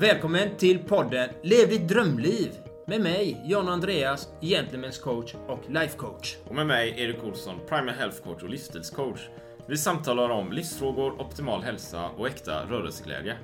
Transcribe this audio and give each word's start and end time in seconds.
Välkommen 0.00 0.56
till 0.56 0.78
podden 0.78 1.30
Lev 1.42 1.68
ditt 1.68 1.88
drömliv 1.88 2.50
med 2.86 3.00
mig, 3.00 3.42
John 3.44 3.68
Andreas, 3.68 4.28
Gentlemen's 4.40 5.00
coach 5.02 5.34
och 5.48 5.70
life 5.70 5.98
coach. 5.98 6.36
Och 6.44 6.54
med 6.54 6.66
mig, 6.66 6.94
Erik 6.96 7.24
Olsson, 7.24 7.60
Primal 7.68 7.94
Health 7.94 8.22
Coach 8.22 8.42
och 8.42 8.48
livsstilscoach. 8.48 9.20
Vi 9.66 9.76
samtalar 9.76 10.28
om 10.28 10.52
livsfrågor, 10.52 11.20
optimal 11.20 11.62
hälsa 11.62 12.08
och 12.08 12.26
äkta 12.26 12.66
rörelseglädje. 12.66 13.36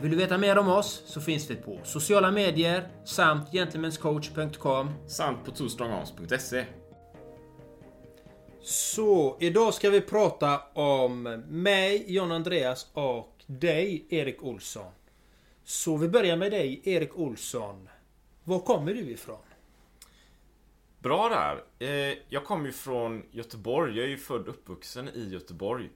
Vill 0.00 0.10
du 0.10 0.16
veta 0.16 0.38
mer 0.38 0.58
om 0.58 0.68
oss 0.68 1.02
så 1.06 1.20
finns 1.20 1.50
vi 1.50 1.54
på 1.56 1.80
sociala 1.84 2.30
medier 2.30 2.88
samt 3.04 3.52
gentlemanscoach.com. 3.52 4.90
Samt 5.06 5.44
på 5.44 5.50
twostrongarms.se. 5.50 6.64
Så 8.62 9.36
idag 9.40 9.74
ska 9.74 9.90
vi 9.90 10.00
prata 10.00 10.60
om 10.74 11.22
mig, 11.48 12.04
John 12.06 12.32
Andreas 12.32 12.86
och 12.92 13.34
dig, 13.46 14.06
Erik 14.10 14.42
Olsson. 14.42 14.92
Så 15.68 15.96
vi 15.96 16.08
börjar 16.08 16.36
med 16.36 16.50
dig, 16.52 16.80
Erik 16.84 17.16
Olsson. 17.16 17.88
Var 18.44 18.60
kommer 18.60 18.94
du 18.94 19.00
ifrån? 19.00 19.38
Bra 20.98 21.28
där. 21.28 21.64
Eh, 21.88 22.18
jag 22.28 22.44
kommer 22.44 22.66
ju 22.66 22.72
från 22.72 23.22
Göteborg. 23.30 23.96
Jag 23.96 24.04
är 24.04 24.08
ju 24.08 24.16
född 24.16 24.40
och 24.40 24.48
uppvuxen 24.48 25.08
i 25.08 25.28
Göteborg. 25.28 25.90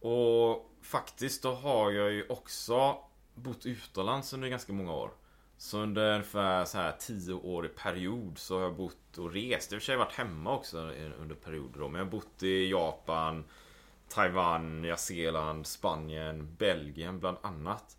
Och 0.00 0.70
faktiskt 0.82 1.42
då 1.42 1.52
har 1.52 1.90
jag 1.90 2.12
ju 2.12 2.26
också 2.28 2.96
bott 3.34 3.66
utomlands 3.66 4.32
under 4.32 4.48
ganska 4.48 4.72
många 4.72 4.94
år. 4.94 5.10
Så 5.56 5.78
under 5.78 6.12
ungefär 6.12 6.64
så 6.64 6.78
här 6.78 6.96
10 6.98 7.32
år 7.32 7.66
i 7.66 7.68
period 7.68 8.38
så 8.38 8.54
har 8.54 8.62
jag 8.62 8.76
bott 8.76 9.18
och 9.18 9.32
rest. 9.32 9.72
Jag 9.72 9.76
har 9.76 9.76
i 9.76 9.78
och 9.78 9.82
för 9.82 9.86
sig 9.86 9.96
varit 9.96 10.12
hemma 10.12 10.56
också 10.56 10.78
under 11.20 11.34
perioder 11.34 11.80
då. 11.80 11.88
Men 11.88 11.98
jag 11.98 12.06
har 12.06 12.12
bott 12.12 12.42
i 12.42 12.70
Japan, 12.70 13.44
Taiwan, 14.08 14.82
Nya 14.82 14.96
Zeeland, 14.96 15.66
Spanien, 15.66 16.54
Belgien 16.58 17.20
bland 17.20 17.36
annat. 17.42 17.96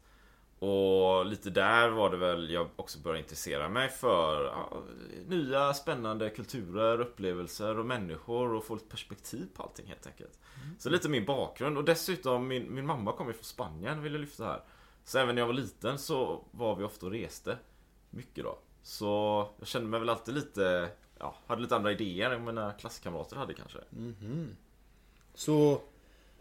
Och 0.62 1.26
lite 1.26 1.50
där 1.50 1.90
var 1.90 2.10
det 2.10 2.18
väl 2.18 2.50
jag 2.50 2.70
också 2.76 3.00
började 3.00 3.20
intressera 3.20 3.70
mig 3.70 3.90
för 3.90 4.46
ja, 4.46 4.84
nya 5.28 5.74
spännande 5.74 6.30
kulturer, 6.30 7.02
upplevelser 7.02 7.80
och 7.80 7.86
människor 7.86 8.54
och 8.54 8.66
få 8.66 8.76
lite 8.76 8.88
perspektiv 8.88 9.48
på 9.54 9.64
allting 9.64 9.88
helt 9.88 10.08
enkelt. 10.08 10.40
Mm. 10.64 10.76
Så 10.80 10.90
lite 10.90 11.10
min 11.10 11.26
bakgrund 11.26 11.78
och 11.78 11.84
dessutom 11.84 12.48
min, 12.48 12.74
min 12.74 12.86
mamma 12.86 13.12
kommer 13.12 13.34
från 13.34 13.44
Spanien 13.44 14.04
vill 14.04 14.14
jag 14.14 14.20
lyfta 14.20 14.46
här. 14.46 14.64
Så 15.04 15.20
även 15.20 15.36
när 15.36 15.42
jag 15.42 15.48
var 15.48 15.54
liten 15.54 15.98
så 15.98 16.46
var 16.52 16.76
vi 16.76 16.84
ofta 16.84 17.06
och 17.06 17.12
reste 17.12 17.58
mycket 18.10 18.44
då. 18.44 18.60
Så 18.84 19.48
jag 19.60 19.68
kände 19.68 19.88
mig 19.88 20.00
väl 20.00 20.10
alltid 20.10 20.34
lite, 20.36 20.90
ja, 21.20 21.36
hade 21.48 21.62
lite 21.62 21.76
andra 21.76 21.92
idéer 21.92 22.32
än 22.32 22.44
mina 22.44 22.72
klasskamrater 22.72 23.36
hade 23.36 23.54
kanske. 23.54 23.80
Mm. 23.92 24.56
Så 25.34 25.82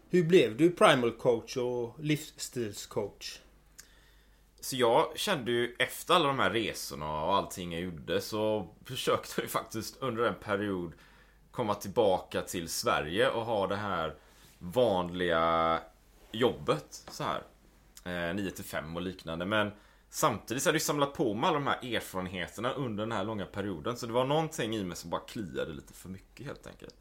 hur 0.09 0.23
blev 0.23 0.57
du 0.57 0.71
primal 0.71 1.11
coach 1.11 1.57
och 1.57 1.95
livsstilscoach? 1.99 3.39
Så 4.61 4.75
jag 4.75 5.17
kände 5.17 5.51
ju 5.51 5.75
efter 5.79 6.13
alla 6.13 6.27
de 6.27 6.39
här 6.39 6.51
resorna 6.51 7.23
och 7.23 7.35
allting 7.35 7.73
jag 7.73 7.81
gjorde 7.81 8.21
så 8.21 8.67
försökte 8.85 9.41
jag 9.41 9.49
faktiskt 9.49 9.97
under 10.01 10.23
en 10.23 10.35
period 10.35 10.93
komma 11.51 11.75
tillbaka 11.75 12.41
till 12.41 12.69
Sverige 12.69 13.29
och 13.29 13.45
ha 13.45 13.67
det 13.67 13.75
här 13.75 14.15
vanliga 14.59 15.79
jobbet 16.31 17.03
så 17.11 17.23
här. 17.23 17.43
Eh, 18.29 18.35
9 18.35 18.51
till 18.51 18.63
5 18.63 18.95
och 18.95 19.01
liknande 19.01 19.45
men 19.45 19.71
Samtidigt 20.13 20.63
så 20.63 20.69
hade 20.69 20.75
jag 20.75 20.81
samlat 20.81 21.13
på 21.13 21.33
mig 21.33 21.47
alla 21.47 21.59
de 21.59 21.67
här 21.67 21.95
erfarenheterna 21.95 22.71
under 22.71 23.03
den 23.03 23.11
här 23.11 23.23
långa 23.23 23.45
perioden 23.45 23.97
så 23.97 24.05
det 24.05 24.13
var 24.13 24.25
någonting 24.25 24.75
i 24.75 24.83
mig 24.83 24.97
som 24.97 25.09
bara 25.09 25.21
kliade 25.21 25.73
lite 25.73 25.93
för 25.93 26.09
mycket 26.09 26.45
helt 26.45 26.67
enkelt. 26.67 26.95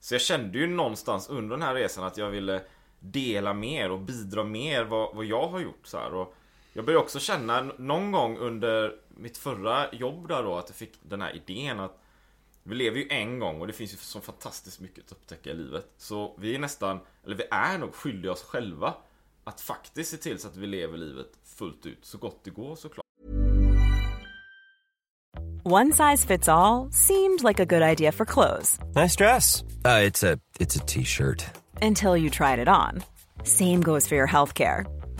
Så 0.00 0.14
jag 0.14 0.20
kände 0.20 0.58
ju 0.58 0.66
någonstans 0.66 1.28
under 1.28 1.56
den 1.56 1.66
här 1.66 1.74
resan 1.74 2.04
att 2.04 2.16
jag 2.16 2.30
ville 2.30 2.62
dela 3.00 3.54
mer 3.54 3.90
och 3.90 4.00
bidra 4.00 4.44
mer 4.44 4.84
vad, 4.84 5.14
vad 5.14 5.24
jag 5.24 5.48
har 5.48 5.60
gjort 5.60 5.86
så 5.86 5.98
här. 5.98 6.14
Och 6.14 6.34
jag 6.72 6.84
började 6.84 7.04
också 7.04 7.20
känna 7.20 7.62
någon 7.78 8.12
gång 8.12 8.38
under 8.38 8.94
mitt 9.08 9.38
förra 9.38 9.94
jobb 9.94 10.28
där 10.28 10.42
då 10.42 10.56
att 10.56 10.68
jag 10.68 10.76
fick 10.76 10.92
den 11.02 11.22
här 11.22 11.36
idén 11.36 11.80
att 11.80 11.98
vi 12.62 12.74
lever 12.74 12.98
ju 12.98 13.08
en 13.10 13.38
gång 13.38 13.60
och 13.60 13.66
det 13.66 13.72
finns 13.72 13.92
ju 13.92 13.96
så 13.96 14.20
fantastiskt 14.20 14.80
mycket 14.80 15.04
att 15.04 15.12
upptäcka 15.12 15.50
i 15.50 15.54
livet. 15.54 15.86
Så 15.96 16.36
vi 16.38 16.54
är 16.54 16.58
nästan, 16.58 17.00
eller 17.24 17.36
vi 17.36 17.44
är 17.50 17.78
nog 17.78 17.94
skyldiga 17.94 18.32
oss 18.32 18.42
själva 18.42 18.94
att 19.44 19.60
faktiskt 19.60 20.10
se 20.10 20.16
till 20.16 20.38
så 20.38 20.48
att 20.48 20.56
vi 20.56 20.66
lever 20.66 20.98
livet 20.98 21.28
fullt 21.44 21.86
ut 21.86 22.04
så 22.04 22.18
gott 22.18 22.40
det 22.44 22.50
går 22.50 22.76
såklart. 22.76 23.02
One 25.64 25.92
size 25.92 26.26
fits 26.26 26.48
all 26.48 26.90
seemed 26.92 27.44
like 27.44 27.62
a 27.62 27.64
good 27.64 27.82
idea 27.82 28.12
for 28.12 28.24
clothes. 28.24 28.78
Nice 28.94 29.16
dress. 29.16 29.62
Uh, 29.84 30.10
it's 30.58 30.76
a 30.76 30.84
t-shirt. 30.86 31.44
Until 31.82 32.16
you 32.16 32.30
tried 32.30 32.58
it 32.58 32.68
on. 32.68 33.02
Same 33.44 33.80
goes 33.80 34.08
for 34.08 34.16
your 34.16 34.28
healthcare. 34.28 35.01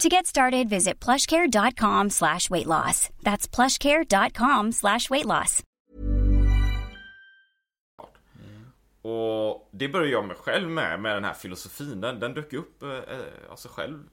To 0.00 0.08
get 0.08 0.26
started, 0.26 0.68
visit 0.68 1.04
plushcare.com 1.04 2.10
slash 2.10 2.50
weight 2.50 2.66
loss. 2.66 3.08
That's 3.22 3.46
plushcare.com 3.46 4.72
slash 4.72 5.10
weight 5.10 5.26
loss. 5.26 5.62
Och 9.02 9.68
det 9.70 9.88
började 9.88 10.12
jag 10.12 10.26
med 10.26 10.36
själv 10.36 10.70
med, 10.70 11.00
med 11.00 11.16
den 11.16 11.24
här 11.24 11.34
filosofin. 11.34 12.00
Den, 12.00 12.20
den 12.20 12.34
dök 12.34 12.52
upp 12.52 12.82
eh, 12.82 12.98
av 13.50 13.56
sig 13.56 13.70
själv 13.70 14.04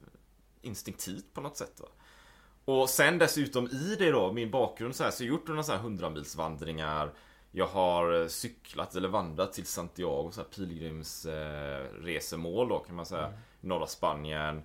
instinktivt 0.62 1.34
på 1.34 1.42
något 1.42 1.58
sätt. 1.58 1.80
Va? 1.80 1.88
Och 2.66 2.90
sen 2.90 3.18
dessutom 3.18 3.68
i 3.68 3.96
det 4.00 4.12
då, 4.12 4.32
min 4.32 4.52
bakgrund 4.52 4.96
så 4.96 5.04
här, 5.04 5.12
så 5.12 5.24
jag 5.24 5.32
har 5.32 5.38
gjort 5.38 5.48
några 5.48 5.64
så 5.64 5.72
här 5.72 5.80
hundramilsvandringar. 5.80 7.12
Jag 7.52 7.68
har 7.68 8.28
cyklat 8.28 8.96
eller 8.96 9.10
vandrat 9.10 9.54
till 9.54 9.66
Santiago, 9.66 10.32
så 10.32 10.42
här 10.42 10.48
pilgrimsresemål 10.48 12.66
eh, 12.66 12.70
då 12.70 12.80
kan 12.80 12.96
man 12.96 13.06
säga. 13.06 13.26
Mm. 13.26 13.40
Norra 13.62 13.88
Spanien. 13.88 14.64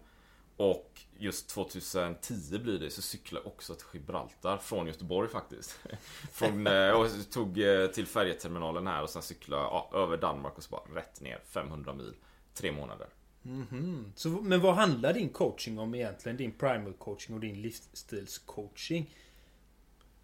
Och 0.56 1.00
just 1.18 1.48
2010 1.48 2.58
blir 2.58 2.78
det, 2.78 2.90
så 2.90 3.02
cyklade 3.02 3.44
jag 3.44 3.52
också 3.52 3.74
till 3.74 3.86
Gibraltar 3.92 4.58
från 4.58 4.86
Göteborg 4.86 5.28
faktiskt. 5.28 5.78
från, 6.32 6.66
eh, 6.66 6.90
och 6.90 7.08
tog 7.30 7.60
eh, 7.60 7.86
till 7.86 8.06
färjeterminalen 8.06 8.86
här 8.86 9.02
och 9.02 9.10
sen 9.10 9.22
cyklade 9.22 9.62
ja, 9.62 9.90
över 9.94 10.16
Danmark 10.16 10.56
och 10.56 10.62
så 10.62 10.70
bara 10.70 11.00
rätt 11.00 11.20
ner 11.20 11.40
500 11.46 11.94
mil. 11.94 12.14
Tre 12.54 12.72
månader. 12.72 13.08
Mm 13.44 13.66
-hmm. 13.66 14.12
så, 14.14 14.28
men 14.28 14.60
vad 14.60 14.74
handlar 14.74 15.12
din 15.12 15.28
coaching 15.28 15.78
om 15.78 15.94
egentligen? 15.94 16.36
Din 16.36 16.52
primal 16.52 16.92
coaching 16.92 17.34
och 17.34 17.40
din 17.40 17.62
livsstilscoaching? 17.62 19.14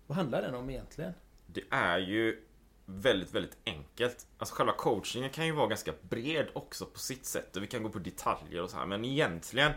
Vad 0.06 0.16
handlar 0.16 0.42
den 0.42 0.54
om 0.54 0.70
egentligen? 0.70 1.12
Det 1.46 1.62
är 1.70 1.98
ju 1.98 2.44
väldigt, 2.86 3.34
väldigt 3.34 3.56
enkelt. 3.64 4.26
Alltså 4.38 4.54
själva 4.54 4.72
coachingen 4.72 5.30
kan 5.30 5.46
ju 5.46 5.52
vara 5.52 5.66
ganska 5.66 5.92
bred 6.02 6.48
också 6.52 6.86
på 6.86 6.98
sitt 6.98 7.26
sätt 7.26 7.56
och 7.56 7.62
vi 7.62 7.66
kan 7.66 7.82
gå 7.82 7.88
på 7.88 7.98
detaljer 7.98 8.62
och 8.62 8.70
så 8.70 8.76
här. 8.76 8.86
Men 8.86 9.04
egentligen 9.04 9.72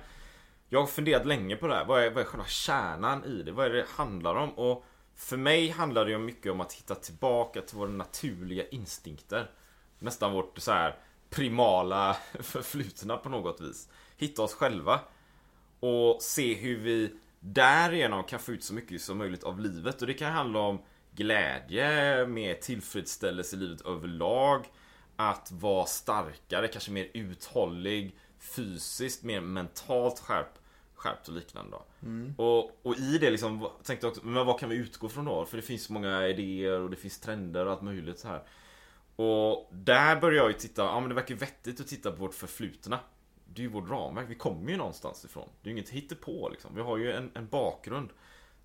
jag 0.74 0.80
har 0.80 0.88
funderat 0.88 1.26
länge 1.26 1.56
på 1.56 1.68
det 1.68 1.76
här. 1.76 1.86
Vad 1.86 2.04
är, 2.04 2.10
vad 2.10 2.22
är 2.22 2.28
själva 2.28 2.46
kärnan 2.46 3.26
i 3.26 3.44
det? 3.44 3.52
Vad 3.52 3.66
är 3.66 3.70
det 3.70 3.78
det 3.78 3.88
handlar 3.90 4.36
om? 4.36 4.50
Och 4.50 4.86
för 5.16 5.38
mig 5.38 5.70
handlar 5.70 6.06
det 6.06 6.12
ju 6.12 6.18
mycket 6.18 6.52
om 6.52 6.62
att 6.62 6.74
hitta 6.74 6.96
tillbaka 6.96 7.62
till 7.62 7.78
våra 7.78 7.90
naturliga 7.90 8.68
instinkter. 8.68 9.52
Nästan 10.00 10.34
vårt 10.34 10.60
så 10.60 10.72
här 10.72 10.96
primala 11.30 12.18
förflutna 12.40 13.18
på 13.18 13.30
något 13.30 13.62
vis. 13.62 13.90
Hitta 14.18 14.42
oss 14.42 14.54
själva. 14.54 15.00
Och 15.80 16.22
se 16.22 16.54
hur 16.54 16.78
vi 16.78 17.16
därigenom 17.40 18.24
kan 18.24 18.40
få 18.40 18.52
ut 18.52 18.64
så 18.64 18.74
mycket 18.74 19.02
som 19.02 19.18
möjligt 19.18 19.44
av 19.44 19.60
livet. 19.60 20.02
Och 20.02 20.08
det 20.08 20.14
kan 20.14 20.32
handla 20.32 20.60
om 20.60 20.82
glädje, 21.16 22.26
mer 22.28 22.54
tillfredsställelse 22.54 23.56
i 23.56 23.60
livet 23.60 23.82
överlag. 23.82 24.66
Att 25.16 25.52
vara 25.52 25.86
starkare, 25.86 26.68
kanske 26.68 26.92
mer 26.92 27.10
uthållig, 27.14 28.16
fysiskt, 28.40 29.24
mer 29.24 29.42
mentalt 29.42 30.20
skärpt, 30.20 30.60
skärpt 31.04 31.28
och 31.28 31.34
liknande. 31.34 31.72
Då. 31.72 31.86
Och, 32.38 32.80
och 32.84 32.98
i 32.98 33.18
det 33.18 33.30
liksom, 33.30 33.70
tänkte 33.84 34.06
jag 34.06 34.12
också, 34.12 34.26
men 34.26 34.46
vad 34.46 34.60
kan 34.60 34.70
vi 34.70 34.76
utgå 34.76 35.10
från 35.10 35.26
då? 35.26 35.46
För 35.46 35.58
det 35.58 35.64
finns 35.64 35.84
så 35.84 35.94
många 35.94 36.28
idéer 36.28 36.80
och 36.80 36.90
det 36.90 36.96
finns 36.96 37.20
trender 37.20 37.66
och 37.66 37.72
allt 37.72 37.82
möjligt 37.82 38.20
så 38.20 38.28
här. 38.28 38.44
Och 39.16 39.70
där 39.72 40.22
började 40.22 40.38
jag 40.38 40.48
ju 40.48 40.60
titta, 40.60 40.84
ja 40.84 41.00
men 41.00 41.10
det 41.10 41.16
verkar 41.16 41.36
vettigt 41.36 41.80
att 41.80 41.88
titta 41.88 42.12
på 42.12 42.18
vårt 42.18 42.34
förflutna. 42.34 43.00
Det 43.46 43.62
är 43.62 43.64
ju 43.64 43.70
vårt 43.70 43.90
ramverk, 43.90 44.26
vi 44.30 44.36
kommer 44.36 44.72
ju 44.72 44.78
någonstans 44.78 45.26
ifrån. 45.26 45.50
Det 45.62 45.70
är 45.70 45.74
ju 45.74 45.80
inget 45.80 45.90
hittepå 45.90 46.50
liksom. 46.50 46.76
Vi 46.76 46.82
har 46.82 46.98
ju 46.98 47.12
en, 47.12 47.32
en 47.34 47.48
bakgrund. 47.48 48.10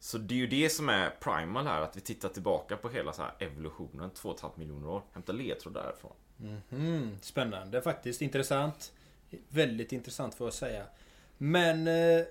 Så 0.00 0.18
det 0.18 0.34
är 0.34 0.38
ju 0.38 0.46
det 0.46 0.70
som 0.70 0.88
är 0.88 1.10
primal 1.10 1.66
här, 1.66 1.80
att 1.80 1.96
vi 1.96 2.00
tittar 2.00 2.28
tillbaka 2.28 2.76
på 2.76 2.88
hela 2.88 3.12
så 3.12 3.22
här 3.22 3.34
evolutionen, 3.38 4.10
2,5 4.10 4.50
miljoner 4.54 4.88
år. 4.88 5.02
Hämta 5.12 5.32
ledtråd 5.32 5.74
därifrån. 5.74 6.12
Mm, 6.70 7.18
spännande 7.20 7.82
faktiskt. 7.82 8.22
Intressant. 8.22 8.92
Väldigt 9.48 9.92
intressant 9.92 10.34
får 10.34 10.46
jag 10.46 10.54
säga. 10.54 10.84
Men 11.38 11.86
eh, 11.88 12.24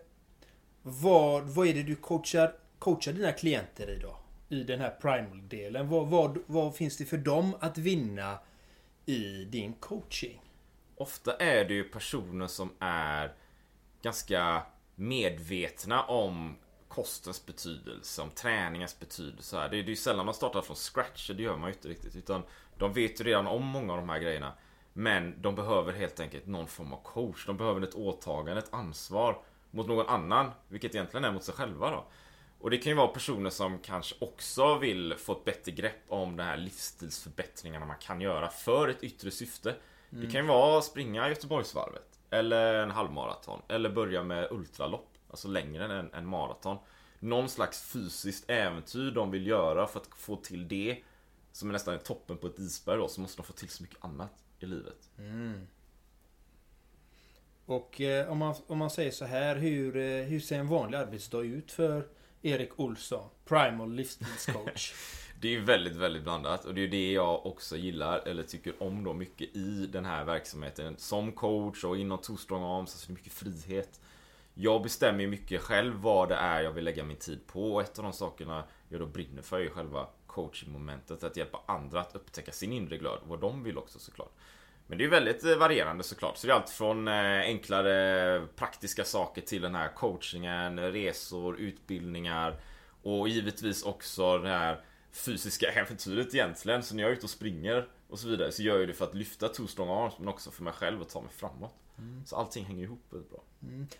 vad, 0.81 1.43
vad 1.43 1.67
är 1.67 1.73
det 1.73 1.83
du 1.83 1.95
coachar, 1.95 2.53
coachar 2.79 3.13
dina 3.13 3.31
klienter 3.31 3.89
i 3.89 3.99
då? 3.99 4.17
I 4.49 4.63
den 4.63 4.79
här 4.79 4.89
primal-delen. 4.89 5.89
Vad, 5.89 6.07
vad, 6.07 6.37
vad 6.45 6.75
finns 6.75 6.97
det 6.97 7.05
för 7.05 7.17
dem 7.17 7.55
att 7.59 7.77
vinna 7.77 8.39
i 9.05 9.45
din 9.45 9.73
coaching? 9.73 10.41
Ofta 10.95 11.35
är 11.35 11.65
det 11.65 11.73
ju 11.73 11.83
personer 11.83 12.47
som 12.47 12.69
är 12.79 13.33
ganska 14.01 14.61
medvetna 14.95 16.03
om 16.03 16.55
kostens 16.87 17.45
betydelse, 17.45 18.21
om 18.21 18.29
träningens 18.29 18.99
betydelse. 18.99 19.55
Det 19.55 19.63
är 19.63 19.69
det 19.69 19.77
är 19.77 19.83
ju 19.83 19.95
sällan 19.95 20.25
man 20.25 20.35
startar 20.35 20.61
från 20.61 20.75
scratch, 20.75 21.29
det 21.29 21.43
gör 21.43 21.57
man 21.57 21.69
ju 21.69 21.73
inte 21.75 21.87
riktigt. 21.87 22.15
Utan 22.15 22.43
de 22.77 22.93
vet 22.93 23.19
ju 23.19 23.23
redan 23.23 23.47
om 23.47 23.65
många 23.65 23.93
av 23.93 23.99
de 23.99 24.09
här 24.09 24.19
grejerna. 24.19 24.53
Men 24.99 25.41
de 25.41 25.55
behöver 25.55 25.93
helt 25.93 26.19
enkelt 26.19 26.47
någon 26.47 26.67
form 26.67 26.93
av 26.93 27.03
coach. 27.03 27.45
De 27.45 27.57
behöver 27.57 27.81
ett 27.81 27.95
åtagande, 27.95 28.61
ett 28.61 28.73
ansvar 28.73 29.41
mot 29.71 29.87
någon 29.87 30.07
annan. 30.07 30.51
Vilket 30.67 30.95
egentligen 30.95 31.25
är 31.25 31.31
mot 31.31 31.43
sig 31.43 31.53
själva 31.53 31.91
då. 31.91 32.05
Och 32.59 32.69
det 32.69 32.77
kan 32.77 32.91
ju 32.91 32.95
vara 32.95 33.07
personer 33.07 33.49
som 33.49 33.79
kanske 33.79 34.15
också 34.19 34.77
vill 34.77 35.13
få 35.17 35.31
ett 35.31 35.45
bättre 35.45 35.71
grepp 35.71 36.03
om 36.07 36.37
de 36.37 36.43
här 36.43 36.57
livsstilsförbättringarna 36.57 37.85
man 37.85 37.95
kan 37.99 38.21
göra 38.21 38.49
för 38.49 38.87
ett 38.87 39.03
yttre 39.03 39.31
syfte. 39.31 39.75
Det 40.09 40.31
kan 40.31 40.41
ju 40.41 40.47
vara 40.47 40.77
att 40.77 40.83
springa 40.83 41.29
Göteborgsvarvet. 41.29 42.19
Eller 42.29 42.73
en 42.73 42.91
halvmaraton. 42.91 43.61
Eller 43.67 43.89
börja 43.89 44.23
med 44.23 44.51
ultralopp. 44.51 45.09
Alltså 45.29 45.47
längre 45.47 45.85
än 45.85 45.91
en, 45.91 46.13
en 46.13 46.25
maraton. 46.25 46.77
Någon 47.19 47.49
slags 47.49 47.81
fysiskt 47.81 48.49
äventyr 48.49 49.11
de 49.11 49.31
vill 49.31 49.47
göra 49.47 49.87
för 49.87 49.99
att 49.99 50.09
få 50.15 50.35
till 50.35 50.67
det. 50.67 51.03
Som 51.51 51.69
är 51.69 51.73
nästan 51.73 51.99
toppen 51.99 52.37
på 52.37 52.47
ett 52.47 52.59
isberg 52.59 52.97
då. 52.97 53.07
Så 53.07 53.21
måste 53.21 53.41
de 53.41 53.45
få 53.45 53.53
till 53.53 53.69
så 53.69 53.83
mycket 53.83 54.05
annat 54.05 54.43
i 54.59 54.65
livet. 54.65 55.09
Och 57.65 58.01
eh, 58.01 58.31
om, 58.31 58.37
man, 58.37 58.55
om 58.67 58.77
man 58.77 58.89
säger 58.89 59.11
så 59.11 59.25
här, 59.25 59.55
hur, 59.55 59.97
eh, 59.97 60.23
hur 60.23 60.39
ser 60.39 60.59
en 60.59 60.67
vanlig 60.67 60.97
arbetsdag 60.97 61.41
ut 61.41 61.71
för 61.71 62.07
Erik 62.41 62.79
Olsson? 62.79 63.29
Primal 63.45 63.93
livsstilscoach. 63.93 64.93
Det 65.41 65.55
är 65.55 65.59
väldigt, 65.59 65.95
väldigt 65.95 66.23
blandat 66.23 66.65
och 66.65 66.73
det 66.73 66.81
är 66.81 66.87
det 66.87 67.11
jag 67.11 67.45
också 67.45 67.77
gillar 67.77 68.27
eller 68.27 68.43
tycker 68.43 68.83
om 68.83 69.03
då 69.03 69.13
mycket 69.13 69.55
i 69.55 69.87
den 69.91 70.05
här 70.05 70.25
verksamheten. 70.25 70.95
Som 70.97 71.31
coach 71.31 71.83
och 71.83 71.97
inom 71.97 72.17
Two 72.17 72.35
Strong 72.35 72.63
Arms, 72.63 72.93
alltså 72.93 73.07
det 73.07 73.11
är 73.11 73.15
mycket 73.15 73.33
frihet. 73.33 74.01
Jag 74.53 74.83
bestämmer 74.83 75.27
mycket 75.27 75.61
själv 75.61 75.95
vad 75.95 76.29
det 76.29 76.35
är 76.35 76.61
jag 76.61 76.71
vill 76.71 76.83
lägga 76.83 77.03
min 77.03 77.17
tid 77.17 77.47
på 77.47 77.73
och 77.73 77.81
ett 77.81 77.99
av 77.99 78.03
de 78.03 78.13
sakerna 78.13 78.63
jag 78.89 78.99
då 78.99 79.05
brinner 79.05 79.41
för 79.41 79.59
är 79.59 79.69
själva 79.69 80.07
coaching-momentet. 80.37 81.23
Att 81.23 81.37
hjälpa 81.37 81.61
andra 81.65 82.01
att 82.01 82.15
upptäcka 82.15 82.51
sin 82.51 82.73
inre 82.73 82.97
glöd 82.97 83.19
vad 83.23 83.39
de 83.39 83.63
vill 83.63 83.77
också 83.77 83.99
såklart. 83.99 84.31
Men 84.87 84.97
det 84.97 85.03
är 85.03 85.09
väldigt 85.09 85.43
eh, 85.43 85.55
varierande 85.55 86.03
såklart. 86.03 86.37
Så 86.37 86.47
det 86.47 86.53
är 86.53 86.55
allt 86.55 86.69
från 86.69 87.07
eh, 87.07 87.39
enklare 87.39 88.47
praktiska 88.55 89.03
saker 89.03 89.41
till 89.41 89.61
den 89.61 89.75
här 89.75 89.93
coachingen, 89.95 90.79
resor, 90.79 91.57
utbildningar 91.59 92.59
och 93.03 93.29
givetvis 93.29 93.83
också 93.83 94.37
det 94.37 94.49
här 94.49 94.81
fysiska 95.11 95.67
äventyret 95.75 96.33
egentligen. 96.33 96.83
Så 96.83 96.95
när 96.95 97.03
jag 97.03 97.11
är 97.11 97.15
ute 97.15 97.25
och 97.25 97.29
springer 97.29 97.87
och 98.09 98.19
så 98.19 98.27
vidare 98.27 98.51
så 98.51 98.63
gör 98.63 98.79
jag 98.79 98.87
det 98.87 98.93
för 98.93 99.05
att 99.05 99.15
lyfta 99.15 99.47
two 99.47 99.67
strong 99.67 99.89
arms 99.89 100.13
men 100.19 100.27
också 100.27 100.51
för 100.51 100.63
mig 100.63 100.73
själv 100.73 101.01
och 101.01 101.09
ta 101.09 101.21
mig 101.21 101.31
framåt. 101.35 101.73
Så 102.25 102.35
allting 102.35 102.65
hänger 102.65 102.83
ihop 102.83 103.01
väldigt 103.09 103.29
bra. 103.31 103.43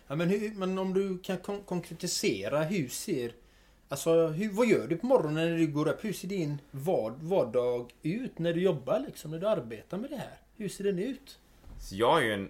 ja, 0.06 0.14
men, 0.14 0.28
hur, 0.28 0.54
men 0.54 0.78
om 0.78 0.94
du 0.94 1.18
kan 1.18 1.38
kon- 1.38 1.62
konkretisera, 1.64 2.62
hur 2.62 2.88
ser... 2.88 3.32
Alltså, 3.88 4.26
hur, 4.26 4.52
vad 4.52 4.66
gör 4.66 4.86
du 4.86 4.96
på 4.96 5.06
morgonen 5.06 5.34
när 5.34 5.58
du 5.58 5.66
går 5.66 5.88
upp? 5.88 6.04
Hur 6.04 6.12
ser 6.12 6.28
din 6.28 6.60
vardag 7.20 7.92
ut 8.02 8.38
när 8.38 8.52
du 8.52 8.60
jobbar 8.60 9.00
liksom? 9.06 9.30
När 9.30 9.38
du 9.38 9.48
arbetar 9.48 9.98
med 9.98 10.10
det 10.10 10.16
här? 10.16 10.38
Hur 10.56 10.68
ser 10.68 10.84
den 10.84 10.98
ut? 10.98 11.38
Så 11.80 11.94
jag 11.94 12.18
är 12.18 12.24
ju 12.24 12.32
en 12.32 12.48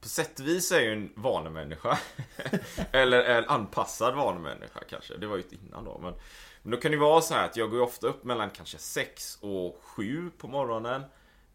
På 0.00 0.08
sätt 0.08 0.40
och 0.40 0.46
vis 0.46 0.72
är 0.72 0.76
jag 0.76 0.84
ju 0.84 0.92
en 0.92 1.12
vanemänniska 1.14 1.98
Eller 2.92 3.24
en 3.24 3.44
anpassad 3.44 4.14
vanemänniska 4.14 4.80
kanske 4.90 5.16
Det 5.16 5.26
var 5.26 5.36
ju 5.36 5.42
innan 5.50 5.84
då 5.84 5.98
men 5.98 6.14
Men 6.62 6.70
då 6.70 6.76
kan 6.76 6.90
det 6.90 6.94
ju 6.94 7.00
vara 7.00 7.20
så 7.20 7.34
här 7.34 7.44
att 7.44 7.56
jag 7.56 7.70
går 7.70 7.80
ofta 7.80 8.06
upp 8.06 8.24
mellan 8.24 8.50
kanske 8.50 8.78
6 8.78 9.38
och 9.40 9.78
7 9.82 10.30
på 10.38 10.48
morgonen 10.48 11.02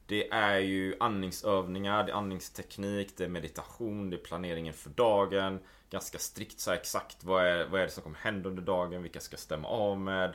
Det 0.05 0.31
är 0.31 0.59
ju 0.59 0.95
andningsövningar, 0.99 2.03
det 2.03 2.11
är 2.11 2.15
andningsteknik, 2.15 3.17
det 3.17 3.23
är 3.23 3.29
meditation, 3.29 4.09
det 4.09 4.15
är 4.15 4.23
planeringen 4.23 4.73
för 4.73 4.89
dagen 4.89 5.59
Ganska 5.95 6.19
strikt 6.19 6.59
så 6.59 6.71
exakt 6.71 7.23
vad 7.23 7.45
är, 7.45 7.65
vad 7.65 7.81
är 7.81 7.85
det 7.85 7.91
som 7.91 8.03
kommer 8.03 8.17
hända 8.17 8.49
under 8.49 8.61
dagen, 8.61 9.01
vilka 9.01 9.19
ska 9.19 9.37
stämma 9.37 9.67
av 9.67 9.99
med 9.99 10.33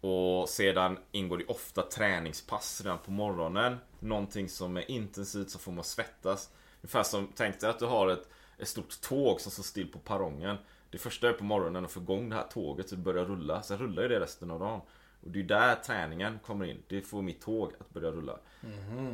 och 0.00 0.48
sedan 0.48 0.98
ingår 1.12 1.38
det 1.38 1.44
ofta 1.44 1.82
träningspass 1.82 2.80
redan 2.80 2.98
på 2.98 3.10
morgonen. 3.10 3.76
Någonting 4.00 4.48
som 4.48 4.76
är 4.76 4.90
intensivt, 4.90 5.50
som 5.50 5.60
får 5.60 5.72
man 5.72 5.84
svettas. 5.84 6.50
Ungefär 6.82 7.02
som, 7.02 7.32
tänk 7.34 7.60
dig 7.60 7.70
att 7.70 7.78
du 7.78 7.86
har 7.86 8.08
ett, 8.08 8.28
ett 8.58 8.68
stort 8.68 9.00
tåg 9.00 9.40
som 9.40 9.52
står 9.52 9.62
still 9.62 9.92
på 9.92 9.98
perrongen. 9.98 10.56
Det 10.90 10.98
första 10.98 11.28
är 11.28 11.32
på 11.32 11.44
morgonen 11.44 11.84
att 11.84 11.92
få 11.92 12.00
igång 12.00 12.28
det 12.28 12.36
här 12.36 12.46
tåget 12.52 12.88
så 12.88 12.94
det 12.94 13.02
börjar 13.02 13.24
rulla. 13.24 13.62
Sen 13.62 13.78
rullar 13.78 14.02
ju 14.02 14.08
det 14.08 14.20
resten 14.20 14.50
av 14.50 14.60
dagen. 14.60 14.80
Och 15.22 15.30
det 15.30 15.40
är 15.40 15.44
där 15.44 15.74
träningen 15.74 16.38
kommer 16.38 16.64
in. 16.64 16.82
Det 16.88 17.02
får 17.02 17.22
mitt 17.22 17.40
tåg 17.40 17.72
att 17.80 17.90
börja 17.90 18.10
rulla. 18.10 18.38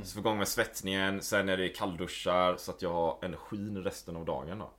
Så 0.05 0.15
få 0.15 0.21
igång 0.21 0.39
med 0.39 0.49
svettningen, 0.49 1.23
sen 1.23 1.49
är 1.49 1.57
det 1.57 1.69
kallduschar 1.69 2.57
så 2.57 2.71
att 2.71 2.83
jag 2.83 2.93
har 2.93 3.19
energin 3.23 3.83
resten 3.83 4.17
av 4.17 4.25
dagen 4.25 4.59
då. 4.59 4.71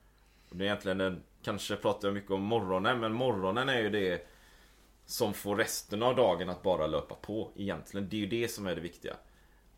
Det 0.54 0.64
är 0.64 0.66
egentligen 0.66 1.02
en, 1.02 1.24
kanske 1.44 1.76
pratar 1.76 2.08
jag 2.08 2.16
mycket 2.16 2.32
om 2.32 2.42
morgonen, 2.42 3.00
men 3.00 3.14
morgonen 3.14 3.70
är 3.70 3.82
ju 3.82 3.90
det 3.90 4.28
som 5.06 5.34
får 5.34 5.56
resten 5.56 6.04
av 6.04 6.16
dagen 6.16 6.50
att 6.50 6.64
bara 6.64 6.88
löpa 6.88 7.16
på 7.16 7.52
egentligen. 7.56 8.10
Det 8.10 8.16
är 8.16 8.20
ju 8.20 8.28
det 8.28 8.48
som 8.48 8.68
är 8.68 8.76
det 8.76 8.82
viktiga. 8.82 9.16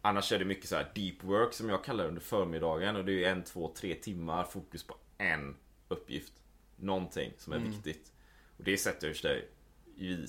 Annars 0.02 0.32
är 0.32 0.40
det 0.40 0.46
mycket 0.46 0.70
så 0.70 0.76
här 0.76 0.92
deep 0.96 1.24
work 1.24 1.54
som 1.54 1.70
jag 1.70 1.84
kallar 1.84 2.04
det 2.04 2.08
under 2.08 2.22
förmiddagen 2.22 2.96
och 2.96 3.06
det 3.06 3.12
är 3.12 3.14
ju 3.14 3.26
en, 3.26 3.44
två, 3.44 3.74
tre 3.76 3.96
timmar 3.96 4.44
fokus 4.44 4.84
på 4.84 4.96
en 5.18 5.56
uppgift. 5.88 6.34
Någonting 6.76 7.32
som 7.38 7.54
är 7.54 7.60
viktigt. 7.60 8.12
Och 8.58 8.64
det 8.64 8.78
sätter 8.78 9.08
jag 9.08 9.16
sig 9.16 9.48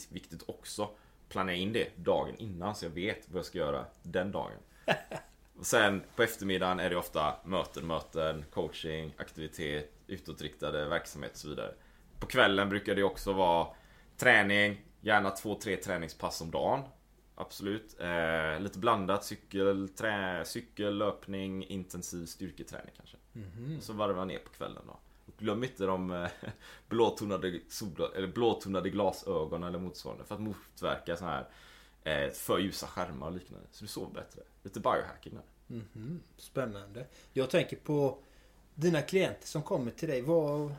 viktigt 0.08 0.42
också. 0.46 0.88
Planera 1.28 1.56
in 1.56 1.72
det 1.72 1.88
dagen 1.96 2.36
innan 2.38 2.74
så 2.74 2.84
jag 2.84 2.90
vet 2.90 3.28
vad 3.28 3.38
jag 3.38 3.46
ska 3.46 3.58
göra 3.58 3.84
den 4.02 4.32
dagen. 4.32 4.58
Sen 5.60 6.02
på 6.16 6.22
eftermiddagen 6.22 6.80
är 6.80 6.90
det 6.90 6.96
ofta 6.96 7.34
möten, 7.44 7.86
möten, 7.86 8.44
coaching, 8.50 9.14
aktivitet, 9.16 9.92
utåtriktade 10.06 10.88
verksamhet 10.88 11.32
och 11.32 11.38
så 11.38 11.48
vidare. 11.48 11.74
På 12.20 12.26
kvällen 12.26 12.68
brukar 12.68 12.94
det 12.94 13.02
också 13.02 13.32
vara 13.32 13.66
träning, 14.16 14.80
gärna 15.00 15.30
två, 15.30 15.54
tre 15.54 15.76
träningspass 15.76 16.40
om 16.40 16.50
dagen. 16.50 16.82
Absolut. 17.34 18.00
Eh, 18.00 18.60
lite 18.60 18.78
blandat. 18.78 19.24
Cykel, 19.24 19.88
trä, 19.88 20.44
cykel, 20.44 20.98
löpning, 20.98 21.64
intensiv 21.64 22.26
styrketräning 22.26 22.92
kanske. 22.96 23.16
Och 23.76 23.82
så 23.82 23.92
varvar 23.92 24.24
ner 24.24 24.38
på 24.38 24.50
kvällen 24.50 24.82
då. 24.86 24.98
Och 25.26 25.34
glöm 25.38 25.64
inte 25.64 25.86
de 25.86 26.10
eh, 26.10 26.28
blåtonade, 26.88 27.60
sola, 27.68 28.08
eller 28.16 28.28
blåtonade 28.28 28.90
glasögon 28.90 29.62
eller 29.62 29.78
motsvarande 29.78 30.24
för 30.24 30.34
att 30.34 30.40
motverka 30.40 31.16
så 31.16 31.24
här 31.24 31.48
för 32.32 32.58
ljusa 32.58 32.86
skärmar 32.86 33.26
och 33.26 33.32
liknande. 33.32 33.66
Så 33.70 33.84
du 33.84 33.88
sover 33.88 34.14
bättre. 34.14 34.40
Lite 34.62 34.80
biohacking 34.80 35.34
där. 35.34 35.44
Spännande. 36.36 37.06
Jag 37.32 37.50
tänker 37.50 37.76
på 37.76 38.18
dina 38.74 39.02
klienter 39.02 39.46
som 39.46 39.62
kommer 39.62 39.90
till 39.90 40.08
dig. 40.08 40.22
Vad, 40.22 40.74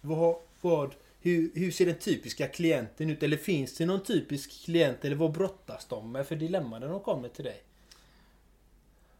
vad, 0.00 0.36
vad, 0.60 0.94
hur, 1.20 1.50
hur 1.54 1.70
ser 1.70 1.86
den 1.86 1.98
typiska 1.98 2.48
klienten 2.48 3.10
ut? 3.10 3.22
Eller 3.22 3.36
finns 3.36 3.76
det 3.76 3.86
någon 3.86 4.02
typisk 4.02 4.64
klient? 4.64 5.04
Eller 5.04 5.16
vad 5.16 5.32
brottas 5.32 5.86
de 5.86 6.12
med 6.12 6.26
för 6.26 6.36
dilemma 6.36 6.78
när 6.78 6.88
de 6.88 7.00
kommer 7.00 7.28
till 7.28 7.44
dig? 7.44 7.62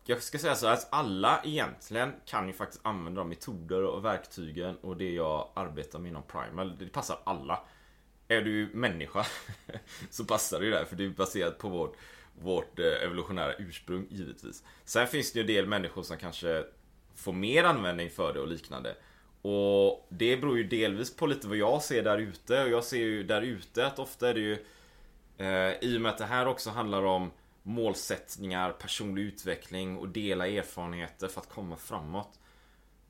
Jag 0.05 0.23
ska 0.23 0.39
säga 0.39 0.55
så 0.55 0.67
här 0.67 0.75
att 0.75 0.89
alla 0.91 1.41
egentligen 1.45 2.13
kan 2.27 2.47
ju 2.47 2.53
faktiskt 2.53 2.81
använda 2.85 3.21
de 3.21 3.29
metoder 3.29 3.85
och 3.85 4.05
verktygen 4.05 4.77
och 4.77 4.97
det 4.97 5.11
jag 5.11 5.49
arbetar 5.55 5.99
med 5.99 6.09
inom 6.09 6.23
Primal. 6.23 6.79
Det 6.79 6.87
passar 6.87 7.19
alla. 7.25 7.61
Är 8.29 8.43
du 8.43 8.71
människa 8.73 9.27
så 10.11 10.25
passar 10.25 10.61
det 10.61 10.67
ju 10.67 10.71
där 10.73 10.85
för 10.85 10.97
det 10.97 11.05
är 11.05 11.09
baserat 11.09 11.59
på 11.59 11.69
vårt, 11.69 11.97
vårt 12.43 12.79
eh, 12.79 13.03
evolutionära 13.03 13.55
ursprung 13.59 14.07
givetvis. 14.11 14.63
Sen 14.85 15.07
finns 15.07 15.33
det 15.33 15.39
ju 15.39 15.41
en 15.41 15.47
del 15.47 15.67
människor 15.67 16.03
som 16.03 16.17
kanske 16.17 16.65
får 17.15 17.33
mer 17.33 17.65
användning 17.65 18.11
för 18.11 18.33
det 18.33 18.41
och 18.41 18.49
liknande. 18.49 18.97
Och 19.43 20.07
det 20.09 20.37
beror 20.37 20.59
ju 20.59 20.65
delvis 20.65 21.17
på 21.17 21.27
lite 21.27 21.49
vad 21.49 21.57
jag 21.57 21.83
ser 21.83 22.03
där 22.03 22.19
ute. 22.19 22.63
Och 22.63 22.71
jag 22.71 22.85
ser 22.85 22.99
ju 22.99 23.23
där 23.23 23.43
ute 23.43 23.87
att 23.87 23.99
ofta 23.99 24.29
är 24.29 24.35
det 24.35 24.41
ju 24.41 24.59
eh, 25.39 25.73
I 25.81 25.97
och 25.97 26.01
med 26.01 26.13
att 26.13 26.19
det 26.19 26.25
här 26.25 26.47
också 26.47 26.71
handlar 26.71 27.03
om 27.03 27.31
målsättningar, 27.63 28.73
personlig 28.73 29.23
utveckling 29.23 29.99
och 29.99 30.09
dela 30.09 30.47
erfarenheter 30.47 31.29
för 31.29 31.41
att 31.41 31.49
komma 31.49 31.77
framåt. 31.77 32.39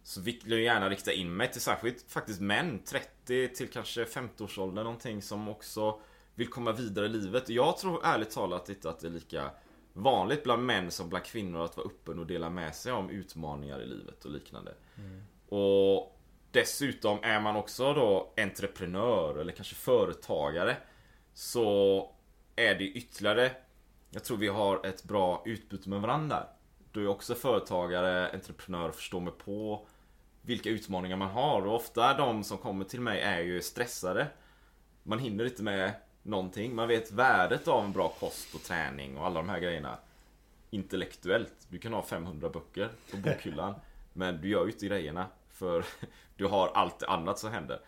Så 0.08 0.20
vill 0.20 0.40
jag 0.44 0.60
gärna 0.60 0.88
rikta 0.88 1.12
in 1.12 1.36
mig 1.36 1.52
till 1.52 1.60
särskilt 1.60 2.10
faktiskt 2.10 2.40
män 2.40 2.82
30 2.84 3.48
till 3.48 3.70
kanske 3.70 4.04
50-årsåldern 4.04 4.84
någonting 4.84 5.22
som 5.22 5.48
också 5.48 6.00
vill 6.34 6.48
komma 6.48 6.72
vidare 6.72 7.06
i 7.06 7.08
livet. 7.08 7.48
Jag 7.48 7.78
tror 7.78 8.00
ärligt 8.04 8.30
talat 8.30 8.68
inte 8.68 8.90
att 8.90 9.00
det 9.00 9.06
är 9.06 9.10
lika 9.10 9.50
vanligt 9.92 10.44
bland 10.44 10.66
män 10.66 10.90
som 10.90 11.08
bland 11.08 11.24
kvinnor 11.24 11.64
att 11.64 11.76
vara 11.76 11.86
öppen 11.86 12.18
och 12.18 12.26
dela 12.26 12.50
med 12.50 12.74
sig 12.74 12.92
om 12.92 13.10
utmaningar 13.10 13.82
i 13.82 13.86
livet 13.86 14.24
och 14.24 14.30
liknande. 14.30 14.74
Och 15.48 16.18
Dessutom 16.50 17.18
är 17.22 17.40
man 17.40 17.56
också 17.56 17.94
då 17.94 18.32
entreprenör 18.36 19.38
eller 19.38 19.52
kanske 19.52 19.74
företagare 19.74 20.76
Så 21.34 22.10
är 22.56 22.74
det 22.74 22.84
ytterligare 22.84 23.50
Jag 24.10 24.24
tror 24.24 24.36
vi 24.36 24.48
har 24.48 24.86
ett 24.86 25.04
bra 25.04 25.42
utbyte 25.46 25.88
med 25.88 26.00
varandra 26.00 26.46
Du 26.92 27.04
är 27.04 27.08
också 27.08 27.34
företagare, 27.34 28.30
entreprenör, 28.32 28.90
förstår 28.90 29.20
mig 29.20 29.32
på 29.44 29.86
Vilka 30.48 30.70
utmaningar 30.70 31.16
man 31.16 31.30
har 31.30 31.66
och 31.66 31.74
ofta 31.74 32.14
de 32.14 32.44
som 32.44 32.58
kommer 32.58 32.84
till 32.84 33.00
mig 33.00 33.20
är 33.20 33.40
ju 33.40 33.62
stressade 33.62 34.26
Man 35.02 35.18
hinner 35.18 35.44
inte 35.44 35.62
med 35.62 35.92
någonting 36.22 36.74
Man 36.74 36.88
vet 36.88 37.12
värdet 37.12 37.68
av 37.68 37.84
en 37.84 37.92
bra 37.92 38.08
kost 38.08 38.54
och 38.54 38.62
träning 38.62 39.18
och 39.18 39.26
alla 39.26 39.40
de 39.40 39.48
här 39.48 39.60
grejerna 39.60 39.98
Intellektuellt 40.70 41.66
Du 41.68 41.78
kan 41.78 41.92
ha 41.92 42.02
500 42.02 42.48
böcker 42.48 42.90
på 43.10 43.16
bokhyllan 43.24 43.74
Men 44.12 44.40
du 44.40 44.48
gör 44.48 44.64
ju 44.64 44.72
inte 44.72 44.86
grejerna 44.86 45.26
för 45.48 45.84
du 46.36 46.46
har 46.46 46.68
allt 46.68 47.02
annat 47.02 47.38
som 47.38 47.52
händer. 47.52 47.80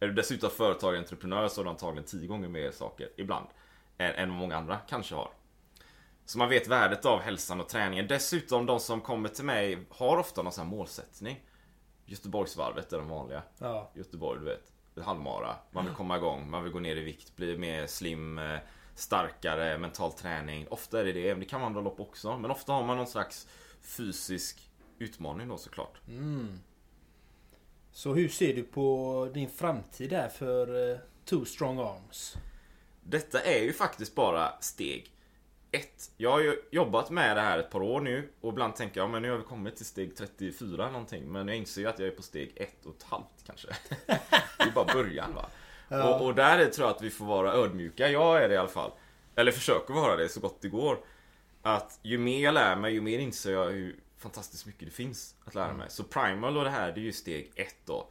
Är 0.00 0.06
du 0.06 0.12
dessutom 0.12 0.50
företagare 0.50 0.96
och 0.96 1.02
entreprenör 1.02 1.48
så 1.48 1.60
har 1.60 1.64
du 1.64 1.70
antagligen 1.70 2.04
tio 2.04 2.26
gånger 2.26 2.48
mer 2.48 2.70
saker 2.70 3.08
ibland. 3.16 3.46
Än, 3.98 4.14
än 4.14 4.28
vad 4.28 4.38
många 4.38 4.56
andra 4.56 4.78
kanske 4.88 5.14
har. 5.14 5.30
Så 6.24 6.38
man 6.38 6.48
vet 6.48 6.68
värdet 6.68 7.04
av 7.04 7.20
hälsan 7.20 7.60
och 7.60 7.68
träningen. 7.68 8.06
Dessutom 8.06 8.66
de 8.66 8.80
som 8.80 9.00
kommer 9.00 9.28
till 9.28 9.44
mig 9.44 9.78
har 9.90 10.16
ofta 10.16 10.42
någon 10.42 10.52
sån 10.52 10.64
här 10.64 10.76
målsättning. 10.76 11.44
Göteborgsvarvet 12.08 12.92
är 12.92 12.98
den 12.98 13.08
vanliga. 13.08 13.42
Ja. 13.58 13.90
Göteborg, 13.94 14.40
du 14.40 14.44
vet. 14.44 14.72
Halvmara. 15.04 15.56
Man 15.70 15.84
vill 15.84 15.94
komma 15.94 16.16
igång, 16.16 16.50
man 16.50 16.62
vill 16.62 16.72
gå 16.72 16.78
ner 16.80 16.96
i 16.96 17.00
vikt, 17.04 17.36
bli 17.36 17.58
mer 17.58 17.86
slim, 17.86 18.38
eh, 18.38 18.58
starkare, 18.94 19.78
mental 19.78 20.12
träning. 20.12 20.68
Ofta 20.68 21.00
är 21.00 21.04
det 21.04 21.12
det, 21.12 21.28
men 21.28 21.40
det 21.40 21.46
kan 21.46 21.62
andra 21.62 21.80
lopp 21.80 22.00
också. 22.00 22.38
Men 22.38 22.50
ofta 22.50 22.72
har 22.72 22.84
man 22.84 22.96
någon 22.96 23.06
slags 23.06 23.48
fysisk 23.80 24.70
utmaning 24.98 25.48
då 25.48 25.56
såklart. 25.56 26.00
Så 27.92 28.14
hur 28.14 28.28
ser 28.28 28.54
du 28.54 28.62
på 28.62 29.30
din 29.34 29.48
framtid 29.50 30.10
där 30.10 30.28
för 30.28 30.90
eh, 30.90 30.98
Two 31.24 31.44
Strong 31.44 31.78
Arms? 31.78 32.36
Detta 33.02 33.40
är 33.40 33.62
ju 33.62 33.72
faktiskt 33.72 34.14
bara 34.14 34.60
steg 34.60 35.12
ett. 35.70 36.10
Jag 36.16 36.30
har 36.30 36.40
ju 36.40 36.62
jobbat 36.70 37.10
med 37.10 37.36
det 37.36 37.40
här 37.40 37.58
ett 37.58 37.70
par 37.70 37.82
år 37.82 38.00
nu 38.00 38.28
och 38.40 38.52
ibland 38.52 38.76
tänker 38.76 39.00
jag 39.00 39.10
men 39.10 39.22
nu 39.22 39.30
har 39.30 39.38
vi 39.38 39.44
kommit 39.44 39.76
till 39.76 39.86
steg 39.86 40.16
34 40.16 40.90
någonting. 40.90 41.24
Men 41.32 41.48
jag 41.48 41.56
inser 41.56 41.80
ju 41.80 41.86
att 41.86 41.98
jag 41.98 42.08
är 42.08 42.12
på 42.12 42.22
steg 42.22 42.52
ett 42.56 42.86
och 42.86 42.94
ett 42.96 43.02
halvt 43.02 43.44
kanske. 43.46 43.68
det 44.06 44.64
är 44.64 44.72
bara 44.74 44.94
början 44.94 45.34
va. 45.34 45.48
Och, 46.04 46.26
och 46.26 46.34
där 46.34 46.58
är, 46.58 46.66
tror 46.66 46.88
jag 46.88 46.96
att 46.96 47.02
vi 47.02 47.10
får 47.10 47.24
vara 47.24 47.52
ödmjuka. 47.52 48.08
Jag 48.08 48.44
är 48.44 48.48
det 48.48 48.54
i 48.54 48.58
alla 48.58 48.68
fall. 48.68 48.90
Eller 49.34 49.52
försöker 49.52 49.94
vara 49.94 50.16
det 50.16 50.28
så 50.28 50.40
gott 50.40 50.60
det 50.60 50.68
går. 50.68 50.98
Att 51.62 51.98
ju 52.02 52.18
mer 52.18 52.44
jag 52.44 52.54
lär 52.54 52.76
mig, 52.76 52.92
ju 52.92 53.00
mer 53.00 53.18
inser 53.18 53.52
jag 53.52 53.70
hur 53.70 53.96
fantastiskt 54.18 54.66
mycket 54.66 54.84
det 54.84 54.90
finns 54.90 55.34
att 55.44 55.54
lära 55.54 55.72
mig. 55.72 55.90
Så 55.90 56.04
Primal 56.04 56.56
och 56.56 56.64
det 56.64 56.70
här, 56.70 56.92
det 56.92 57.00
är 57.00 57.02
ju 57.02 57.12
steg 57.12 57.52
ett 57.54 57.76
då. 57.84 58.08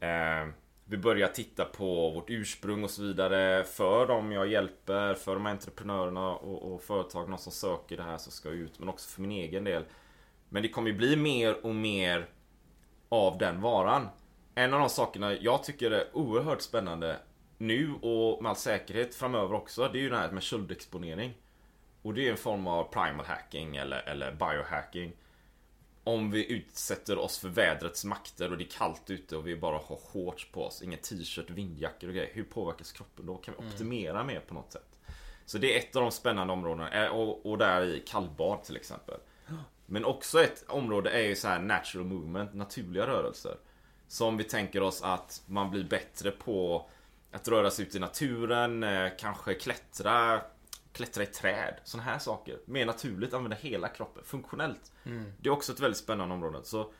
Eh, 0.00 0.48
vi 0.88 0.96
börjar 0.96 1.28
titta 1.28 1.64
på 1.64 2.10
vårt 2.10 2.30
ursprung 2.30 2.84
och 2.84 2.90
så 2.90 3.02
vidare 3.02 3.64
för 3.64 4.06
dem 4.06 4.32
jag 4.32 4.46
hjälper, 4.46 5.14
för 5.14 5.34
de 5.34 5.46
här 5.46 5.52
entreprenörerna 5.52 6.30
och, 6.30 6.74
och 6.74 6.82
företagen 6.82 7.38
som 7.38 7.52
söker 7.52 7.96
det 7.96 8.02
här 8.02 8.18
som 8.18 8.32
ska 8.32 8.48
ut, 8.48 8.78
men 8.78 8.88
också 8.88 9.08
för 9.08 9.20
min 9.20 9.30
egen 9.30 9.64
del. 9.64 9.84
Men 10.48 10.62
det 10.62 10.68
kommer 10.68 10.90
ju 10.90 10.96
bli 10.96 11.16
mer 11.16 11.66
och 11.66 11.74
mer 11.74 12.26
av 13.08 13.38
den 13.38 13.60
varan. 13.60 14.08
En 14.54 14.74
av 14.74 14.80
de 14.80 14.88
sakerna 14.88 15.34
jag 15.34 15.64
tycker 15.64 15.90
är 15.90 16.16
oerhört 16.16 16.62
spännande 16.62 17.16
nu 17.58 17.94
och 18.02 18.42
med 18.42 18.50
all 18.50 18.56
säkerhet 18.56 19.14
framöver 19.14 19.54
också, 19.54 19.88
det 19.92 19.98
är 19.98 20.02
ju 20.02 20.10
det 20.10 20.16
här 20.16 20.30
med 20.30 20.42
köldexponering. 20.42 21.34
Och 22.02 22.14
det 22.14 22.26
är 22.26 22.30
en 22.30 22.36
form 22.36 22.66
av 22.66 22.84
primal 22.84 23.26
hacking 23.26 23.76
eller, 23.76 24.08
eller 24.08 24.32
biohacking. 24.32 25.12
Om 26.06 26.30
vi 26.30 26.52
utsätter 26.52 27.18
oss 27.18 27.38
för 27.38 27.48
vädrets 27.48 28.04
makter 28.04 28.50
och 28.50 28.58
det 28.58 28.64
är 28.64 28.68
kallt 28.78 29.10
ute 29.10 29.36
och 29.36 29.46
vi 29.46 29.56
bara 29.56 29.76
har 29.78 29.96
shorts 29.96 30.50
på 30.52 30.64
oss, 30.64 30.82
ingen 30.82 30.98
t-shirt, 30.98 31.50
vindjackor 31.50 32.08
och 32.08 32.14
grejer. 32.14 32.30
Hur 32.32 32.44
påverkas 32.44 32.92
kroppen 32.92 33.26
då? 33.26 33.36
Kan 33.36 33.54
vi 33.58 33.66
optimera 33.66 34.24
mer 34.24 34.40
på 34.40 34.54
något 34.54 34.72
sätt? 34.72 34.98
Så 35.46 35.58
det 35.58 35.74
är 35.74 35.78
ett 35.78 35.96
av 35.96 36.02
de 36.02 36.10
spännande 36.10 36.52
områdena. 36.52 37.04
Eh, 37.04 37.08
Och, 37.10 37.46
och 37.50 37.58
där 37.58 37.82
i 37.84 38.00
kallbad 38.06 38.62
till 38.64 38.76
exempel. 38.76 39.14
Men 39.86 40.04
också 40.04 40.42
ett 40.42 40.64
område 40.68 41.10
är 41.10 41.22
ju 41.22 41.36
så 41.36 41.48
här 41.48 41.58
natural 41.58 42.06
movement, 42.06 42.54
naturliga 42.54 43.06
rörelser. 43.06 43.56
Som 44.08 44.36
vi 44.36 44.44
tänker 44.44 44.82
oss 44.82 45.02
att 45.02 45.42
man 45.46 45.70
blir 45.70 45.84
bättre 45.84 46.30
på 46.30 46.88
att 47.32 47.48
röra 47.48 47.70
sig 47.70 47.84
ut 47.86 47.94
i 47.94 47.98
naturen, 47.98 48.82
eh, 48.82 49.10
kanske 49.18 49.54
klättra, 49.54 50.40
klättra 50.96 51.22
i 51.22 51.26
träd, 51.26 51.74
sådana 51.84 52.10
här 52.10 52.18
saker. 52.18 52.58
Mer 52.64 52.86
naturligt, 52.86 53.34
använda 53.34 53.56
hela 53.56 53.88
kroppen, 53.88 54.24
funktionellt. 54.24 54.92
Det 55.40 55.48
är 55.48 55.52
också 55.52 55.72
ett 55.72 55.80
väldigt 55.80 55.98
spännande 55.98 56.34
område. 56.34 56.64
Så 56.64 56.92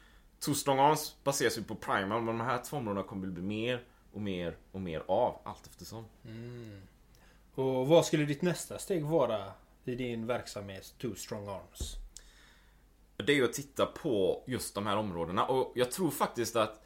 Arms 0.66 1.16
baseras 1.24 1.58
ju 1.58 1.62
på 1.62 1.74
Primal, 1.74 2.22
men 2.22 2.38
de 2.38 2.40
här 2.40 2.58
två 2.58 2.76
områdena 2.76 3.06
kommer 3.06 3.26
bli 3.26 3.42
mer 3.42 3.84
och 4.12 4.20
mer 4.20 4.56
och 4.72 4.80
mer 4.80 5.02
av 5.06 5.40
allt 5.44 5.66
eftersom. 5.66 6.04
Och 7.54 7.88
vad 7.88 8.06
skulle 8.06 8.24
ditt 8.24 8.42
nästa 8.42 8.78
steg 8.78 9.04
vara 9.04 9.52
i 9.84 9.94
din 9.94 10.26
verksamhet 10.26 10.94
Two 10.98 11.14
Strong 11.14 11.48
Arms? 11.48 11.94
Det 13.16 13.32
är 13.32 13.36
ju 13.36 13.44
att 13.44 13.52
titta 13.52 13.86
på 13.86 14.44
just 14.46 14.74
de 14.74 14.86
här 14.86 14.96
områdena 14.96 15.46
och 15.46 15.72
jag 15.74 15.90
tror 15.90 16.10
faktiskt 16.10 16.56
att 16.56 16.84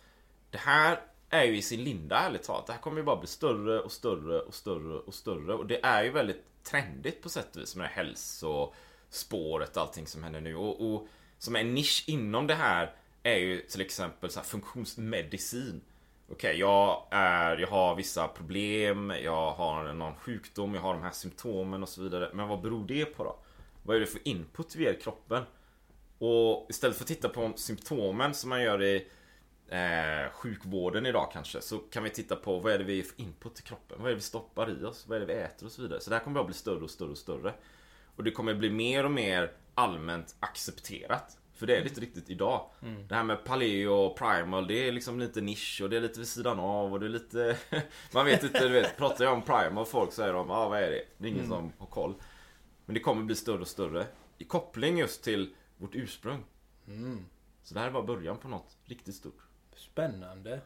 det 0.50 0.59
här 0.59 1.00
är 1.31 1.45
ju 1.45 1.57
i 1.57 1.62
sin 1.62 1.85
linda 1.85 2.19
ärligt 2.19 2.43
talat. 2.43 2.67
Det 2.67 2.73
här 2.73 2.81
kommer 2.81 2.97
ju 2.97 3.02
bara 3.02 3.17
bli 3.17 3.29
större 3.29 3.81
och 3.81 3.93
större 3.93 4.40
och 4.40 4.55
större 4.55 4.99
och 4.99 5.14
större 5.14 5.55
och 5.55 5.67
det 5.67 5.85
är 5.85 6.05
ju 6.05 6.11
väldigt 6.11 6.45
trendigt 6.62 7.23
på 7.23 7.29
sätt 7.29 7.57
och 7.57 7.62
vis 7.62 7.76
med 7.76 7.88
hälsospåret 7.88 9.76
och 9.76 9.83
allting 9.83 10.07
som 10.07 10.23
händer 10.23 10.40
nu 10.40 10.57
och, 10.57 10.95
och 10.95 11.09
som 11.38 11.57
en 11.57 11.75
nisch 11.75 12.05
inom 12.07 12.47
det 12.47 12.55
här 12.55 12.95
är 13.23 13.37
ju 13.37 13.61
till 13.61 13.81
exempel 13.81 14.31
så 14.31 14.38
här 14.38 14.47
funktionsmedicin. 14.47 15.81
Okej, 16.33 16.59
jag, 16.59 17.07
är, 17.11 17.57
jag 17.57 17.69
har 17.69 17.95
vissa 17.95 18.29
problem, 18.29 19.12
jag 19.23 19.52
har 19.52 19.93
någon 19.93 20.14
sjukdom, 20.14 20.75
jag 20.75 20.83
har 20.83 20.95
de 20.95 21.02
här 21.02 21.11
symptomen 21.11 21.83
och 21.83 21.88
så 21.88 22.02
vidare. 22.02 22.31
Men 22.35 22.49
vad 22.49 22.61
beror 22.61 22.87
det 22.87 23.05
på 23.05 23.25
då? 23.25 23.37
Vad 23.83 23.97
är 23.97 24.00
det 24.00 24.07
för 24.07 24.29
input 24.29 24.76
vi 24.76 24.85
ger 24.85 25.00
kroppen? 25.00 25.43
Och 26.19 26.67
istället 26.71 26.97
för 26.97 27.05
att 27.05 27.09
titta 27.09 27.29
på 27.29 27.52
symptomen 27.57 28.35
som 28.35 28.50
man 28.50 28.62
gör 28.62 28.83
i 28.83 29.09
eh, 29.71 30.33
sjukvården 30.33 31.07
idag 31.07 31.31
kanske. 31.33 31.61
Så 31.61 31.79
kan 31.79 32.03
vi 32.03 32.11
titta 32.11 32.37
på 32.37 32.59
vad 32.59 32.73
är 32.73 32.79
det 32.79 32.85
vi 32.85 33.03
för 33.03 33.21
input 33.21 33.55
till 33.55 33.65
kroppen? 33.65 33.99
Vad 33.99 34.07
är 34.07 34.11
det 34.11 34.17
vi 34.17 34.23
stoppar 34.23 34.71
i 34.71 34.85
oss? 34.85 35.07
Vad 35.09 35.17
är 35.17 35.21
det 35.21 35.35
vi 35.35 35.41
äter 35.41 35.67
och 35.67 35.73
så 35.73 35.83
vidare? 35.83 36.00
Så 36.00 36.11
det 36.11 36.17
här 36.17 36.25
kommer 36.25 36.35
bara 36.35 36.45
bli 36.45 36.55
större 36.55 36.85
och 36.85 36.91
större 36.91 37.11
och 37.11 37.19
större. 37.19 37.55
Och 38.17 38.25
det 38.25 38.31
kommer 38.31 38.55
bli 38.55 38.71
mer 38.71 39.05
och 39.05 39.11
mer 39.11 39.53
allmänt 39.75 40.37
accepterat. 40.41 41.37
För 41.55 41.67
det 41.67 41.77
är 41.77 41.83
det 41.83 41.89
inte 41.89 42.00
riktigt 42.00 42.31
idag. 42.31 42.71
Det 43.09 43.15
här 43.15 43.25
med 43.25 43.45
paleo 43.45 43.93
och 43.93 44.19
primal 44.19 44.67
det 44.67 44.89
är 44.89 44.93
liksom 44.93 45.19
lite 45.21 45.41
nisch 45.41 45.81
och 45.83 45.91
det 45.91 45.97
är 45.97 46.00
lite 46.00 46.19
vid 46.19 46.29
sidan 46.29 46.61
av 46.61 46.93
och 46.93 47.00
det 47.00 47.07
är 47.07 47.11
lite 47.11 47.57
Man 48.15 48.27
vet 48.27 48.43
inte, 48.43 48.59
du 48.59 48.69
vet. 48.69 48.97
Pratar 48.97 49.25
jag 49.25 49.35
om 49.35 49.43
primal 49.43 49.87
folk 49.87 50.12
säger 50.12 50.33
de 50.33 50.50
ah, 50.50 50.69
vad 50.69 50.79
är 50.83 50.91
det? 50.91 51.05
Det 51.19 51.29
är 51.29 51.33
ingen 51.33 51.49
som 51.49 51.73
har 51.79 51.87
koll. 51.87 52.15
Men 52.87 52.95
det 52.95 53.00
kommer 53.00 53.23
bli 53.23 53.37
större 53.37 53.61
och 53.61 53.69
större. 53.69 54.07
I 54.39 54.45
koppling 54.45 54.99
just 54.99 55.25
till 55.25 55.55
vårt 55.79 55.95
ursprung. 55.95 56.45
Så 57.62 57.75
det 57.75 57.81
här 57.81 57.87
är 57.87 57.93
bara 57.93 58.03
början 58.03 58.39
på 58.39 58.49
något 58.49 58.77
riktigt 58.85 59.15
stort 59.15 59.39
Spännande. 59.81 60.61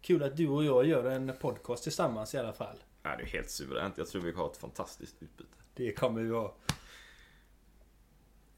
Kul 0.00 0.22
att 0.22 0.36
du 0.36 0.48
och 0.48 0.64
jag 0.64 0.86
gör 0.86 1.04
en 1.04 1.32
podcast 1.40 1.82
tillsammans 1.82 2.34
i 2.34 2.38
alla 2.38 2.52
fall. 2.52 2.76
Ja, 3.02 3.16
det 3.16 3.22
är 3.22 3.26
helt 3.26 3.50
suveränt. 3.50 3.98
Jag 3.98 4.08
tror 4.08 4.22
vi 4.22 4.32
har 4.32 4.50
ett 4.50 4.56
fantastiskt 4.56 5.22
utbyte. 5.22 5.56
Det 5.74 5.92
kommer 5.92 6.22
vi 6.22 6.30
ha. 6.30 6.54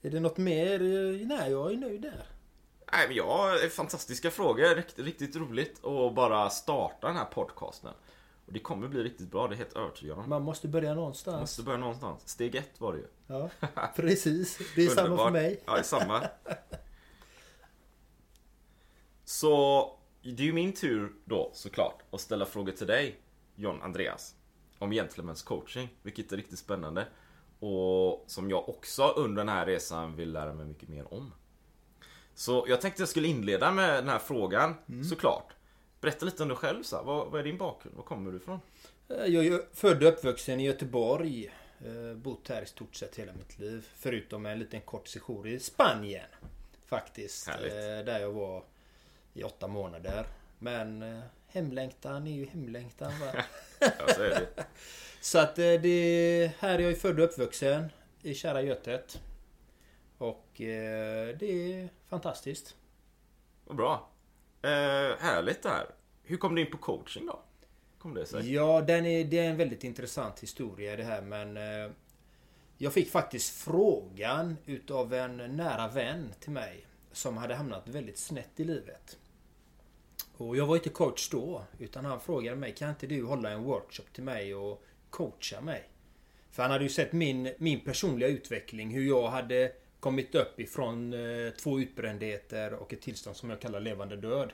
Är 0.03 0.11
det 0.11 0.21
något 0.21 0.37
mer? 0.37 0.79
Nej, 1.27 1.51
jag 1.51 1.73
är 1.73 1.77
nöjd 1.77 2.03
där. 2.03 2.27
Nej, 2.93 3.09
men 3.09 3.17
ja, 3.17 3.57
fantastiska 3.71 4.31
frågor. 4.31 4.75
Riktigt, 4.75 5.05
riktigt 5.05 5.37
roligt 5.37 5.85
att 5.85 6.15
bara 6.15 6.51
starta 6.51 7.07
den 7.07 7.17
här 7.17 7.25
podcasten. 7.25 7.93
Och 8.47 8.53
det 8.53 8.59
kommer 8.59 8.89
bli 8.89 9.03
riktigt 9.03 9.31
bra, 9.31 9.49
det 9.49 9.55
är 9.55 9.57
helt 9.57 9.77
övertygad 9.77 10.19
om. 10.19 10.29
Man 10.29 10.43
måste 10.43 10.69
börja 10.69 10.95
någonstans. 10.95 11.41
Måste 11.41 11.63
börja 11.63 11.79
någonstans. 11.79 12.29
Steg 12.29 12.55
ett 12.55 12.81
var 12.81 12.93
det 12.93 12.99
ju. 12.99 13.07
Ja, 13.27 13.51
precis. 13.97 14.59
Det 14.77 14.85
är 14.85 14.89
samma 14.89 15.17
för 15.17 15.31
mig. 15.31 15.63
Ja, 15.67 15.73
det 15.73 15.79
är 15.79 15.83
samma. 15.83 16.21
Så 19.31 19.93
det 20.23 20.43
är 20.43 20.47
ju 20.47 20.53
min 20.53 20.73
tur 20.73 21.13
då 21.25 21.51
såklart 21.55 22.03
att 22.11 22.21
ställa 22.21 22.47
frågor 22.47 22.73
till 22.73 22.87
dig 22.87 23.17
John 23.55 23.83
Andreas 23.83 24.35
om 24.79 24.93
Gentlemen's 24.93 25.45
coaching, 25.45 25.89
vilket 26.03 26.33
är 26.33 26.37
riktigt 26.37 26.59
spännande 26.59 27.07
och 27.61 28.25
som 28.27 28.51
jag 28.51 28.69
också 28.69 29.09
under 29.17 29.45
den 29.45 29.49
här 29.49 29.67
resan 29.67 30.17
vill 30.17 30.33
lära 30.33 30.55
mig 30.55 30.67
mycket 30.67 30.89
mer 30.89 31.15
om. 31.15 31.33
Så 32.35 32.65
jag 32.69 32.81
tänkte 32.81 33.03
jag 33.03 33.09
skulle 33.09 33.29
inleda 33.29 33.73
med 33.73 33.95
den 33.95 34.09
här 34.09 34.19
frågan, 34.19 34.75
såklart. 35.11 35.53
Berätta 36.01 36.25
lite 36.27 36.43
om 36.43 36.49
dig 36.49 36.59
själv 36.59 36.83
så. 36.83 37.03
Vad, 37.03 37.31
vad 37.31 37.41
är 37.41 37.45
din 37.45 37.59
bakgrund? 37.59 37.97
Var 37.97 38.05
kommer 38.05 38.31
du 38.31 38.37
ifrån? 38.37 38.61
Eh, 39.09 39.17
Jag 39.27 39.47
är 39.47 39.61
född 39.73 40.03
och 40.03 40.09
uppvuxen 40.13 40.61
i 40.61 40.65
Göteborg. 40.67 41.53
Eh, 41.81 42.15
Bott 42.17 42.49
här 42.49 42.63
i 42.63 42.67
stort 42.67 42.95
sett 42.95 43.17
hela 43.17 43.33
mitt 43.33 43.59
liv. 43.59 43.89
Förutom 43.97 44.47
en 44.47 44.59
liten 44.59 44.81
kort 44.81 45.09
sejour 45.09 45.49
i 45.49 45.59
Spanien. 45.61 46.27
Faktiskt. 46.87 47.47
Härligt. 47.49 47.73
Eh, 47.73 47.79
Där 48.15 48.21
jag 48.21 48.33
var 48.33 48.65
i 49.37 49.43
åtta 49.43 49.67
månader. 49.67 50.27
Men 50.59 51.03
eh, 51.03 51.21
hemlängtan 51.47 52.27
är 52.27 52.33
ju 52.33 52.47
hemlängtan 52.47 53.13
va. 53.21 53.27
Ja, 53.81 54.15
så 54.15 54.23
är 54.23 54.29
det. 54.29 54.65
Så 55.21 55.39
att 55.39 55.59
eh, 55.59 55.73
det... 55.73 56.53
Här 56.59 56.75
är 56.75 56.79
jag 56.79 56.91
ju 56.91 56.97
född 56.97 57.21
och 57.21 57.25
uppvuxen. 57.25 57.89
I 58.23 58.35
kära 58.35 58.63
Götet. 58.63 59.21
Och 60.19 60.61
eh, 60.61 61.37
det 61.39 61.73
är 61.73 61.89
fantastiskt. 62.09 62.77
Vad 63.65 63.77
bra. 63.77 64.11
Eh, 64.63 64.69
härligt 65.19 65.63
det 65.63 65.69
här. 65.69 65.87
Hur 66.23 66.37
kom 66.37 66.55
du 66.55 66.61
in 66.61 66.71
på 66.71 66.79
coaching 66.79 67.27
då? 67.27 67.41
Kom 67.99 68.15
det 68.15 68.27
sig? 68.27 68.55
Ja, 68.55 68.81
den 68.81 69.07
är, 69.07 69.25
det 69.25 69.39
är 69.39 69.51
en 69.51 69.57
väldigt 69.57 69.85
intressant 69.85 70.41
historia 70.41 70.97
det 70.97 71.05
här 71.05 71.23
men... 71.23 71.57
Eh, 71.57 71.91
jag 72.79 72.93
fick 72.93 73.11
faktiskt 73.11 73.57
frågan 73.57 74.57
utav 74.67 75.15
en 75.15 75.37
nära 75.37 75.89
vän 75.89 76.33
till 76.41 76.51
mig. 76.51 76.87
Som 77.13 77.37
hade 77.37 77.55
hamnat 77.55 77.89
väldigt 77.89 78.19
snett 78.19 78.61
i 78.61 78.65
livet. 78.65 79.19
Och 80.37 80.57
jag 80.57 80.67
var 80.67 80.77
inte 80.77 80.89
coach 80.89 81.29
då. 81.31 81.63
Utan 81.79 82.05
han 82.05 82.21
frågade 82.21 82.57
mig, 82.57 82.75
kan 82.75 82.91
inte 82.91 83.07
du 83.07 83.25
hålla 83.25 83.51
en 83.51 83.63
workshop 83.63 84.05
till 84.13 84.25
mig 84.25 84.55
och 84.55 84.85
coacha 85.11 85.61
mig? 85.61 85.89
För 86.51 86.63
han 86.63 86.73
hade 86.73 86.85
ju 86.85 86.91
sett 86.91 87.13
min, 87.13 87.53
min 87.59 87.81
personliga 87.81 88.29
utveckling. 88.29 88.91
Hur 88.91 89.07
jag 89.07 89.29
hade 89.29 89.73
kommit 90.01 90.35
upp 90.35 90.61
ifrån 90.61 91.13
eh, 91.13 91.51
två 91.51 91.81
utbrändheter 91.81 92.75
och 92.75 92.93
ett 92.93 93.03
tillstånd 93.03 93.37
som 93.37 93.51
jag 93.51 93.61
kallar 93.61 93.81
levande 93.81 94.17
död. 94.17 94.53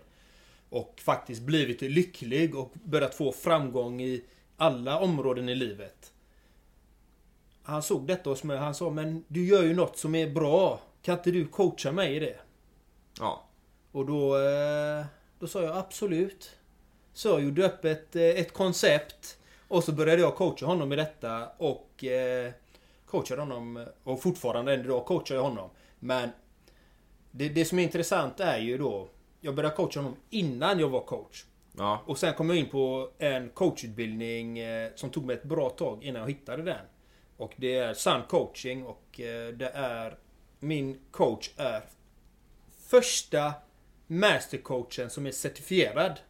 Och 0.69 1.01
faktiskt 1.05 1.43
blivit 1.43 1.83
lycklig 1.83 2.55
och 2.55 2.73
börjat 2.85 3.15
få 3.15 3.33
framgång 3.33 4.01
i 4.01 4.25
alla 4.57 4.99
områden 5.01 5.49
i 5.49 5.55
livet. 5.55 6.13
Han 7.63 7.83
såg 7.83 8.07
detta 8.07 8.31
hos 8.31 8.45
mig 8.45 8.59
han 8.59 8.75
sa 8.75 8.91
men 8.91 9.25
du 9.29 9.47
gör 9.47 9.63
ju 9.63 9.75
något 9.75 9.99
som 9.99 10.15
är 10.15 10.31
bra. 10.31 10.81
Kan 11.03 11.19
inte 11.19 11.31
du 11.31 11.47
coacha 11.47 11.93
mig 11.93 12.17
i 12.17 12.19
det? 12.19 12.39
Ja. 13.19 13.49
Och 13.93 14.07
då, 14.07 14.37
eh, 14.37 15.07
då 15.43 15.49
sa 15.49 15.63
jag 15.63 15.77
absolut. 15.77 16.51
Så 17.13 17.29
jag 17.29 17.45
gjorde 17.45 17.67
upp 17.67 17.85
ett, 17.85 18.17
eh, 18.17 18.23
ett 18.23 18.53
koncept. 18.53 19.39
Och 19.69 19.85
så 19.85 19.93
började 19.93 20.23
jag 20.23 20.37
coacha 20.37 20.67
honom 20.67 20.93
i 20.93 20.97
detta 20.97 21.49
och 21.57 22.05
eh, 22.05 22.53
coachade 23.07 23.43
honom. 23.43 23.87
Och 24.05 24.23
fortfarande 24.23 24.75
än 24.75 24.81
idag 24.81 25.07
coachar 25.07 25.35
jag 25.35 25.43
honom. 25.43 25.71
Men 25.99 26.29
det, 27.31 27.49
det 27.49 27.65
som 27.65 27.79
är 27.79 27.83
intressant 27.83 28.41
är 28.41 28.59
ju 28.59 28.79
då. 28.79 29.09
Jag 29.41 29.55
började 29.55 29.77
coacha 29.77 30.01
honom 30.01 30.17
innan 30.31 30.79
jag 30.79 30.89
var 30.89 31.01
coach. 31.01 31.45
Ja. 31.77 32.03
Och 32.07 32.19
sen 32.19 32.35
kom 32.35 32.49
jag 32.49 32.59
in 32.59 32.69
på 32.69 33.11
en 33.19 33.49
coachutbildning 33.49 34.59
eh, 34.59 34.91
som 34.95 35.11
tog 35.11 35.25
mig 35.25 35.37
ett 35.37 35.45
bra 35.45 35.71
tag 35.71 36.05
innan 36.05 36.21
jag 36.23 36.29
hittade 36.29 36.63
den. 36.63 36.87
Och 37.37 37.53
det 37.57 37.77
är 37.77 37.95
Sun 37.95 38.23
coaching 38.29 38.87
och 38.87 39.21
eh, 39.21 39.49
det 39.49 39.71
är... 39.75 40.19
Min 40.59 40.99
coach 41.11 41.51
är 41.57 41.83
första 42.89 43.53
mastercoachen 44.13 45.11
som 45.11 45.27
är 45.27 45.33
certifierad. 45.33 46.21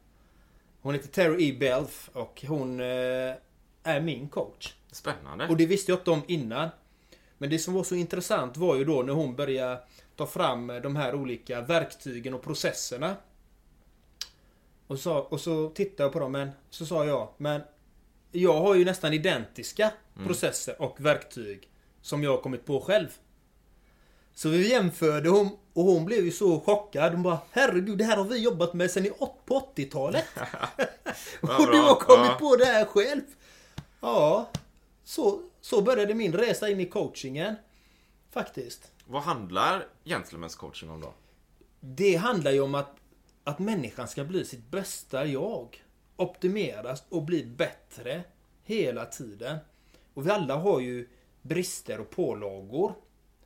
Hon 0.80 0.94
heter 0.94 1.08
Terry 1.08 1.48
E. 1.48 1.56
Belf 1.60 2.10
och 2.12 2.44
hon 2.46 2.80
eh, 2.80 3.34
är 3.82 4.00
min 4.00 4.28
coach. 4.28 4.74
Spännande. 4.92 5.48
Och 5.48 5.56
det 5.56 5.66
visste 5.66 5.92
jag 5.92 5.98
inte 5.98 6.10
om 6.10 6.22
innan. 6.26 6.68
Men 7.38 7.50
det 7.50 7.58
som 7.58 7.74
var 7.74 7.84
så 7.84 7.94
intressant 7.94 8.56
var 8.56 8.76
ju 8.76 8.84
då 8.84 9.02
när 9.02 9.12
hon 9.12 9.36
började 9.36 9.80
ta 10.16 10.26
fram 10.26 10.66
de 10.66 10.96
här 10.96 11.14
olika 11.14 11.60
verktygen 11.60 12.34
och 12.34 12.42
processerna. 12.42 13.16
Och 14.86 14.98
så, 14.98 15.16
och 15.16 15.40
så 15.40 15.68
tittade 15.68 16.02
jag 16.02 16.12
på 16.12 16.18
dem, 16.18 16.32
men 16.32 16.50
så 16.70 16.86
sa 16.86 17.04
jag, 17.04 17.28
men 17.36 17.60
jag 18.32 18.60
har 18.60 18.74
ju 18.74 18.84
nästan 18.84 19.12
identiska 19.12 19.92
processer 20.26 20.82
och 20.82 21.00
verktyg 21.00 21.68
som 22.02 22.22
jag 22.22 22.30
har 22.30 22.42
kommit 22.42 22.64
på 22.64 22.80
själv. 22.80 23.08
Så 24.34 24.48
vi 24.48 24.70
jämförde 24.70 25.28
hon, 25.28 25.56
och 25.72 25.84
hon 25.84 26.04
blev 26.04 26.24
ju 26.24 26.30
så 26.32 26.60
chockad. 26.60 27.12
Hon 27.12 27.22
bara 27.22 27.38
Herregud, 27.50 27.98
det 27.98 28.04
här 28.04 28.16
har 28.16 28.24
vi 28.24 28.38
jobbat 28.38 28.74
med 28.74 28.90
sen 28.90 29.08
på 29.44 29.72
80-talet. 29.74 30.24
Vad 31.40 31.60
och 31.60 31.72
du 31.72 31.78
har 31.78 31.94
kommit 31.94 32.30
Ja. 32.30 32.36
på 32.40 32.56
det 32.56 32.64
här 32.64 32.84
själv. 32.84 33.20
Ja, 34.00 34.50
så, 35.04 35.42
så 35.60 35.82
började 35.82 36.14
min 36.14 36.32
resa 36.32 36.68
in 36.68 36.80
i 36.80 36.86
coachingen. 36.86 37.54
Faktiskt. 38.30 38.90
Vad 39.06 39.22
handlar 39.22 39.86
Gentlemen's 40.04 40.56
coaching 40.56 40.90
om 40.90 41.00
då? 41.00 41.12
Det 41.80 42.16
handlar 42.16 42.50
ju 42.50 42.60
om 42.60 42.74
att, 42.74 42.96
att 43.44 43.58
människan 43.58 44.08
ska 44.08 44.24
bli 44.24 44.44
sitt 44.44 44.70
bästa 44.70 45.26
jag. 45.26 45.84
Optimeras 46.16 47.02
och 47.08 47.22
bli 47.22 47.44
bättre 47.44 48.22
hela 48.64 49.06
tiden. 49.06 49.58
Och 50.14 50.26
vi 50.26 50.30
alla 50.30 50.56
har 50.56 50.80
ju 50.80 51.08
brister 51.42 52.00
och 52.00 52.10
pålagor. 52.10 52.94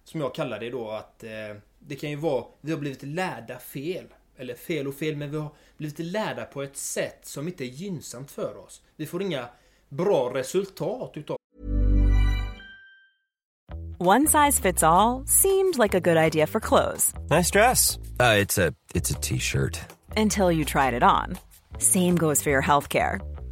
Som 0.04 0.20
jag 0.20 0.34
kallar 0.34 0.60
det 0.60 0.70
då 0.70 0.90
att 0.90 1.24
eh, 1.24 1.30
det 1.86 1.96
kan 1.96 2.10
ju 2.10 2.16
vara, 2.16 2.44
vi 2.60 2.72
har 2.72 2.78
blivit 2.78 3.02
lärda 3.02 3.58
fel. 3.58 4.04
Eller 4.38 4.54
fel 4.54 4.86
och 4.86 4.94
fel, 4.94 5.16
men 5.16 5.30
vi 5.30 5.36
har 5.36 5.50
blivit 5.76 5.98
lärda 5.98 6.44
på 6.44 6.62
ett 6.62 6.76
sätt 6.76 7.18
som 7.22 7.48
inte 7.48 7.64
är 7.64 7.68
gynnsamt 7.68 8.30
för 8.30 8.56
oss. 8.64 8.82
Vi 8.96 9.06
får 9.06 9.22
inga 9.22 9.48
bra 9.88 10.34
resultat 10.34 11.12
utav 11.14 11.36
One 13.98 14.26
size 14.26 14.62
fits 14.62 14.82
all 14.82 15.26
seemed 15.26 15.78
like 15.78 15.94
a 15.94 16.00
good 16.00 16.16
idea 16.18 16.46
for 16.46 16.60
clothes 16.60 17.14
Nice 17.30 17.50
dress. 17.50 17.96
Uh, 18.20 18.42
it's 18.42 18.58
a 18.58 18.72
it's 18.94 19.10
a 19.10 19.18
t-shirt. 19.22 19.80
until 20.16 20.52
you 20.52 20.64
tried 20.64 20.94
it 20.94 21.02
on. 21.02 21.38
Same 21.78 22.16
goes 22.16 22.42
for 22.42 22.50
your 22.50 22.62
healthcare. 22.62 23.20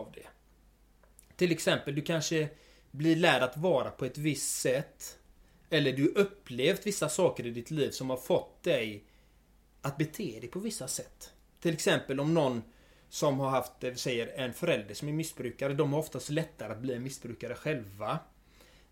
Av 0.00 0.12
det. 0.12 0.26
Till 1.36 1.52
exempel, 1.52 1.94
du 1.94 2.02
kanske 2.02 2.48
blir 2.90 3.16
lärd 3.16 3.42
att 3.42 3.56
vara 3.56 3.90
på 3.90 4.04
ett 4.04 4.18
visst 4.18 4.60
sätt. 4.60 5.18
Eller 5.70 5.92
du 5.92 6.08
upplevt 6.08 6.86
vissa 6.86 7.08
saker 7.08 7.46
i 7.46 7.50
ditt 7.50 7.70
liv 7.70 7.90
som 7.90 8.10
har 8.10 8.16
fått 8.16 8.62
dig 8.62 9.04
att 9.82 9.96
bete 9.96 10.40
dig 10.40 10.48
på 10.48 10.58
vissa 10.58 10.88
sätt. 10.88 11.32
Till 11.60 11.74
exempel 11.74 12.20
om 12.20 12.34
någon 12.34 12.62
som 13.08 13.40
har 13.40 13.50
haft, 13.50 13.72
vi 13.80 13.96
säger 13.96 14.26
en 14.26 14.52
förälder 14.52 14.94
som 14.94 15.08
är 15.08 15.12
missbrukare, 15.12 15.74
de 15.74 15.92
har 15.92 16.00
oftast 16.00 16.30
lättare 16.30 16.72
att 16.72 16.78
bli 16.78 16.98
missbrukare 16.98 17.54
själva. 17.54 18.18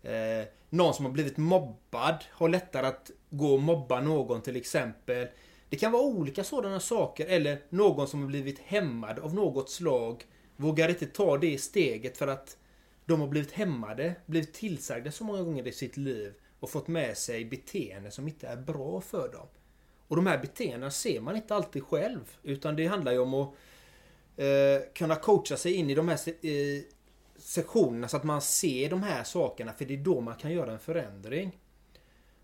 Eh, 0.01 0.47
någon 0.69 0.93
som 0.93 1.05
har 1.05 1.11
blivit 1.11 1.37
mobbad 1.37 2.23
har 2.31 2.49
lättare 2.49 2.87
att 2.87 3.11
gå 3.29 3.53
och 3.53 3.61
mobba 3.61 4.01
någon 4.01 4.41
till 4.41 4.55
exempel. 4.55 5.27
Det 5.69 5.77
kan 5.77 5.91
vara 5.91 6.03
olika 6.03 6.43
sådana 6.43 6.79
saker 6.79 7.25
eller 7.25 7.61
någon 7.69 8.07
som 8.07 8.21
har 8.21 8.27
blivit 8.27 8.59
hämmad 8.59 9.19
av 9.19 9.33
något 9.35 9.69
slag 9.69 10.25
vågar 10.55 10.89
inte 10.89 11.05
ta 11.05 11.37
det 11.37 11.61
steget 11.61 12.17
för 12.17 12.27
att 12.27 12.57
de 13.05 13.21
har 13.21 13.27
blivit 13.27 13.51
hämmade, 13.51 14.15
blivit 14.25 14.53
tillsagda 14.53 15.11
så 15.11 15.23
många 15.23 15.43
gånger 15.43 15.67
i 15.67 15.71
sitt 15.71 15.97
liv 15.97 16.33
och 16.59 16.69
fått 16.69 16.87
med 16.87 17.17
sig 17.17 17.45
beteenden 17.45 18.11
som 18.11 18.27
inte 18.27 18.47
är 18.47 18.57
bra 18.57 19.01
för 19.01 19.31
dem. 19.31 19.47
Och 20.07 20.15
de 20.15 20.27
här 20.27 20.37
beteendena 20.37 20.91
ser 20.91 21.21
man 21.21 21.35
inte 21.35 21.55
alltid 21.55 21.83
själv 21.83 22.37
utan 22.43 22.75
det 22.75 22.87
handlar 22.87 23.11
ju 23.11 23.19
om 23.19 23.33
att 23.33 23.53
eh, 24.37 24.93
kunna 24.93 25.15
coacha 25.15 25.57
sig 25.57 25.73
in 25.73 25.89
i 25.89 25.95
de 25.95 26.07
här 26.07 26.19
eh, 26.27 26.81
sektionerna 27.37 28.07
så 28.07 28.17
att 28.17 28.23
man 28.23 28.41
ser 28.41 28.89
de 28.89 29.03
här 29.03 29.23
sakerna 29.23 29.73
för 29.73 29.85
det 29.85 29.93
är 29.93 29.97
då 29.97 30.21
man 30.21 30.35
kan 30.35 30.51
göra 30.51 30.71
en 30.71 30.79
förändring. 30.79 31.57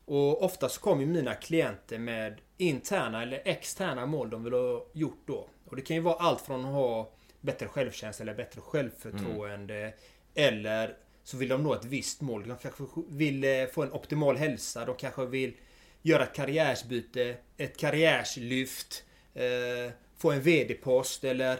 Och 0.05 0.43
oftast 0.43 0.77
kommer 0.77 1.05
mina 1.05 1.35
klienter 1.35 1.99
med 1.99 2.41
interna 2.57 3.23
eller 3.23 3.41
externa 3.45 4.05
mål 4.05 4.29
de 4.29 4.43
vill 4.43 4.53
ha 4.53 4.85
gjort 4.93 5.23
då. 5.25 5.47
Och 5.65 5.75
det 5.75 5.81
kan 5.81 5.95
ju 5.95 6.01
vara 6.01 6.15
allt 6.15 6.41
från 6.41 6.65
att 6.65 6.73
ha 6.73 7.11
bättre 7.41 7.67
självkänsla 7.67 8.23
eller 8.23 8.35
bättre 8.35 8.61
självförtroende. 8.61 9.75
Mm. 9.75 9.93
Eller 10.35 10.97
så 11.23 11.37
vill 11.37 11.49
de 11.49 11.63
nå 11.63 11.73
ett 11.73 11.85
visst 11.85 12.21
mål. 12.21 12.47
De 12.47 12.57
kanske 12.57 12.83
vill 13.09 13.43
eh, 13.43 13.65
få 13.65 13.83
en 13.83 13.91
optimal 13.91 14.37
hälsa. 14.37 14.85
De 14.85 14.95
kanske 14.95 15.25
vill 15.25 15.53
göra 16.01 16.23
ett 16.23 16.35
karriärsbyte, 16.35 17.35
ett 17.57 17.77
karriärslyft. 17.77 19.03
Eh, 19.33 19.91
få 20.17 20.31
en 20.31 20.41
VD-post 20.41 21.23
eller 21.23 21.59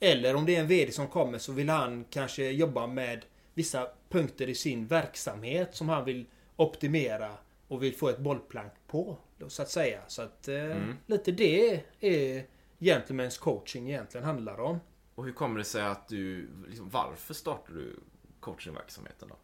eller 0.00 0.34
om 0.34 0.46
det 0.46 0.56
är 0.56 0.60
en 0.60 0.66
VD 0.66 0.92
som 0.92 1.08
kommer 1.08 1.38
så 1.38 1.52
vill 1.52 1.68
han 1.68 2.04
kanske 2.10 2.50
jobba 2.50 2.86
med 2.86 3.24
vissa 3.54 3.88
punkter 4.08 4.48
i 4.48 4.54
sin 4.54 4.86
verksamhet 4.86 5.68
som 5.74 5.88
han 5.88 6.04
vill 6.04 6.26
optimera 6.56 7.30
och 7.68 7.82
vill 7.82 7.94
få 7.96 8.08
ett 8.08 8.18
bollplank 8.18 8.72
på. 8.86 9.18
Då, 9.38 9.48
så 9.48 9.62
att 9.62 9.70
säga. 9.70 10.00
Så 10.08 10.22
att 10.22 10.48
eh, 10.48 10.54
mm. 10.54 10.96
lite 11.06 11.32
det 11.32 11.82
är 12.00 12.46
Gentlemen's 12.78 13.40
coaching 13.40 13.90
egentligen 13.90 14.26
handlar 14.26 14.60
om. 14.60 14.80
Och 15.14 15.24
hur 15.24 15.32
kommer 15.32 15.58
det 15.58 15.64
sig 15.64 15.82
att 15.82 16.08
du, 16.08 16.48
liksom, 16.68 16.88
varför 16.90 17.34
startade 17.34 17.78
du 17.78 18.00
coachingverksamheten 18.40 19.28
då? 19.28 19.36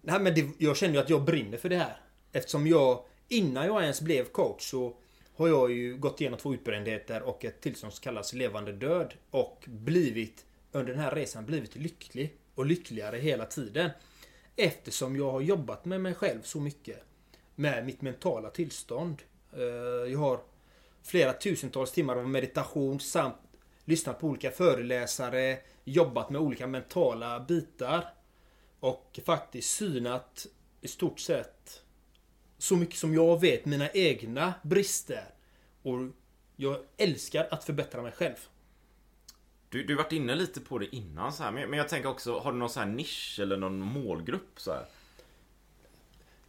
Nej 0.00 0.20
men 0.20 0.34
det, 0.34 0.50
jag 0.58 0.76
känner 0.76 0.94
ju 0.94 1.00
att 1.00 1.10
jag 1.10 1.24
brinner 1.24 1.56
för 1.56 1.68
det 1.68 1.76
här. 1.76 2.00
Eftersom 2.32 2.66
jag, 2.66 3.04
innan 3.28 3.66
jag 3.66 3.82
ens 3.82 4.00
blev 4.00 4.24
coach 4.24 4.70
så 4.70 4.96
har 5.34 5.48
jag 5.48 5.72
ju 5.72 5.96
gått 5.96 6.20
igenom 6.20 6.38
två 6.38 6.54
utbrändheter 6.54 7.22
och 7.22 7.44
ett 7.44 7.60
tillstånd 7.60 7.92
som 7.92 8.02
kallas 8.02 8.32
levande 8.32 8.72
död. 8.72 9.14
Och 9.30 9.64
blivit, 9.66 10.44
under 10.72 10.92
den 10.92 11.02
här 11.02 11.14
resan, 11.14 11.46
blivit 11.46 11.76
lycklig. 11.76 12.36
Och 12.54 12.66
lyckligare 12.66 13.16
hela 13.16 13.46
tiden. 13.46 13.90
Eftersom 14.56 15.16
jag 15.16 15.30
har 15.30 15.40
jobbat 15.40 15.84
med 15.84 16.00
mig 16.00 16.14
själv 16.14 16.42
så 16.42 16.60
mycket. 16.60 17.04
Med 17.60 17.86
mitt 17.86 18.02
mentala 18.02 18.50
tillstånd. 18.50 19.22
Eh, 19.52 20.12
jag 20.12 20.18
har 20.18 20.40
flera 21.02 21.32
tusentals 21.32 21.92
timmar 21.92 22.16
av 22.16 22.28
meditation 22.28 23.00
samt 23.00 23.36
lyssnat 23.84 24.20
på 24.20 24.26
olika 24.26 24.50
föreläsare. 24.50 25.58
Jobbat 25.84 26.30
med 26.30 26.40
olika 26.40 26.66
mentala 26.66 27.40
bitar. 27.40 28.04
Och 28.80 29.20
faktiskt 29.24 29.76
synat 29.76 30.46
i 30.80 30.88
stort 30.88 31.20
sett 31.20 31.82
så 32.58 32.76
mycket 32.76 32.96
som 32.96 33.14
jag 33.14 33.40
vet 33.40 33.64
mina 33.64 33.90
egna 33.90 34.54
brister. 34.62 35.24
Och 35.82 35.98
jag 36.56 36.78
älskar 36.96 37.48
att 37.50 37.64
förbättra 37.64 38.02
mig 38.02 38.12
själv. 38.12 38.36
Du, 39.68 39.84
du 39.84 39.94
varit 39.94 40.12
inne 40.12 40.34
lite 40.34 40.60
på 40.60 40.78
det 40.78 40.96
innan 40.96 41.32
så 41.32 41.42
här, 41.42 41.50
men, 41.50 41.72
jag 41.72 41.88
tänker 41.88 42.08
också, 42.08 42.38
har 42.38 42.52
du 42.52 42.58
någon 42.58 42.70
sån 42.70 42.82
här 42.82 42.90
nisch 42.90 43.38
eller 43.42 43.56
någon 43.56 43.78
målgrupp 43.78 44.60
så 44.60 44.72
här? 44.72 44.86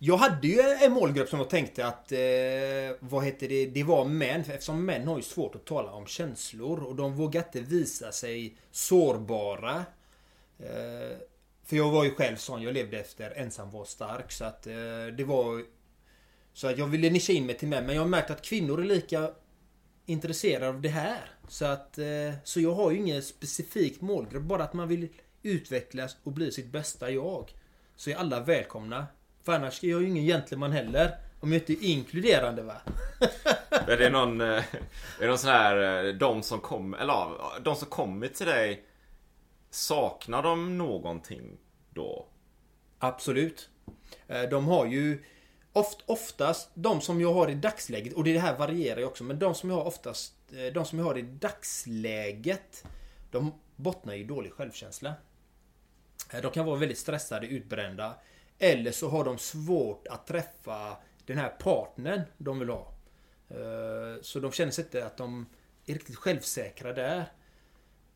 Jag 0.03 0.17
hade 0.17 0.47
ju 0.47 0.59
en 0.59 0.91
målgrupp 0.91 1.29
som 1.29 1.39
jag 1.39 1.49
tänkte 1.49 1.85
att, 1.85 2.11
eh, 2.11 2.97
vad 2.99 3.25
heter 3.25 3.47
det, 3.47 3.65
det 3.65 3.83
var 3.83 4.05
män. 4.05 4.41
Eftersom 4.41 4.85
män 4.85 5.07
har 5.07 5.17
ju 5.17 5.23
svårt 5.23 5.55
att 5.55 5.65
tala 5.65 5.91
om 5.91 6.05
känslor 6.05 6.83
och 6.83 6.95
de 6.95 7.15
vågar 7.15 7.43
inte 7.43 7.61
visa 7.61 8.11
sig 8.11 8.57
sårbara. 8.71 9.85
Eh, 10.59 11.17
för 11.65 11.75
jag 11.75 11.91
var 11.91 12.03
ju 12.03 12.15
själv 12.15 12.35
sån, 12.35 12.61
jag 12.61 12.73
levde 12.73 12.99
efter 12.99 13.31
ensam 13.31 13.71
var 13.71 13.85
stark. 13.85 14.31
Så 14.31 14.45
att 14.45 14.67
eh, 14.67 14.73
det 15.17 15.23
var 15.23 15.63
så 16.53 16.67
att 16.67 16.77
jag 16.77 16.87
ville 16.87 17.09
nischa 17.09 17.33
in 17.33 17.45
mig 17.45 17.57
till 17.57 17.67
män. 17.67 17.85
Men 17.85 17.95
jag 17.95 18.01
har 18.01 18.09
märkt 18.09 18.29
att 18.29 18.41
kvinnor 18.41 18.81
är 18.81 18.85
lika 18.85 19.31
intresserade 20.05 20.67
av 20.67 20.81
det 20.81 20.89
här. 20.89 21.31
Så 21.47 21.65
att... 21.65 21.97
Eh, 21.97 22.33
så 22.43 22.61
jag 22.61 22.73
har 22.73 22.91
ju 22.91 22.97
ingen 22.97 23.23
specifik 23.23 24.01
målgrupp. 24.01 24.43
Bara 24.43 24.63
att 24.63 24.73
man 24.73 24.87
vill 24.87 25.07
utvecklas 25.43 26.17
och 26.23 26.31
bli 26.31 26.51
sitt 26.51 26.71
bästa 26.71 27.11
jag. 27.11 27.53
Så 27.95 28.09
är 28.09 28.15
alla 28.15 28.39
välkomna. 28.39 29.07
För 29.43 29.51
annars 29.51 29.83
är 29.83 29.87
jag 29.87 30.01
ju 30.01 30.07
ingen 30.07 30.25
gentleman 30.25 30.71
heller. 30.71 31.17
Om 31.39 31.51
jag 31.53 31.61
inte 31.61 31.73
är 31.73 31.83
inkluderande 31.83 32.61
va? 32.61 32.75
är 33.69 33.97
det 33.97 34.09
någon... 34.09 34.41
Eh, 34.41 34.47
är 34.47 34.63
det 35.19 35.27
någon 35.27 35.37
sån 35.37 35.49
här... 35.49 36.05
Eh, 36.05 36.13
de 36.13 36.43
som 36.43 36.59
kommer... 36.59 36.97
Eller 36.97 37.59
de 37.61 37.75
som 37.75 37.87
kommer 37.87 38.27
till 38.27 38.45
dig. 38.45 38.85
Saknar 39.69 40.43
de 40.43 40.77
någonting 40.77 41.57
då? 41.89 42.27
Absolut. 42.99 43.69
De 44.49 44.67
har 44.67 44.85
ju 44.85 45.23
Oft, 45.73 46.03
oftast, 46.05 46.69
de 46.73 47.01
som 47.01 47.21
jag 47.21 47.33
har 47.33 47.49
i 47.49 47.55
dagsläget, 47.55 48.13
och 48.13 48.23
det 48.23 48.39
här 48.39 48.57
varierar 48.57 48.99
ju 48.99 49.05
också, 49.05 49.23
men 49.23 49.39
de 49.39 49.55
som 49.55 49.69
jag 49.69 49.77
har 49.77 49.85
oftast, 49.85 50.33
eh, 50.51 50.73
de 50.73 50.85
som 50.85 50.99
jag 50.99 51.05
har 51.05 51.17
i 51.17 51.21
dagsläget, 51.21 52.83
de 53.31 53.53
bottnar 53.75 54.13
i 54.13 54.23
dålig 54.23 54.51
självkänsla. 54.51 55.13
Eh, 56.33 56.41
de 56.41 56.51
kan 56.51 56.65
vara 56.65 56.75
väldigt 56.75 56.97
stressade, 56.97 57.47
utbrända. 57.47 58.15
Eller 58.63 58.91
så 58.91 59.09
har 59.09 59.23
de 59.23 59.37
svårt 59.37 60.07
att 60.07 60.27
träffa 60.27 60.97
den 61.25 61.37
här 61.37 61.49
partnern 61.49 62.21
de 62.37 62.59
vill 62.59 62.69
ha. 62.69 62.93
Eh, 63.49 64.21
så 64.21 64.39
de 64.39 64.51
känner 64.51 64.71
sig 64.71 64.83
inte 64.83 65.05
att 65.05 65.17
de 65.17 65.45
är 65.85 65.93
riktigt 65.93 66.15
självsäkra 66.15 66.93
där. 66.93 67.25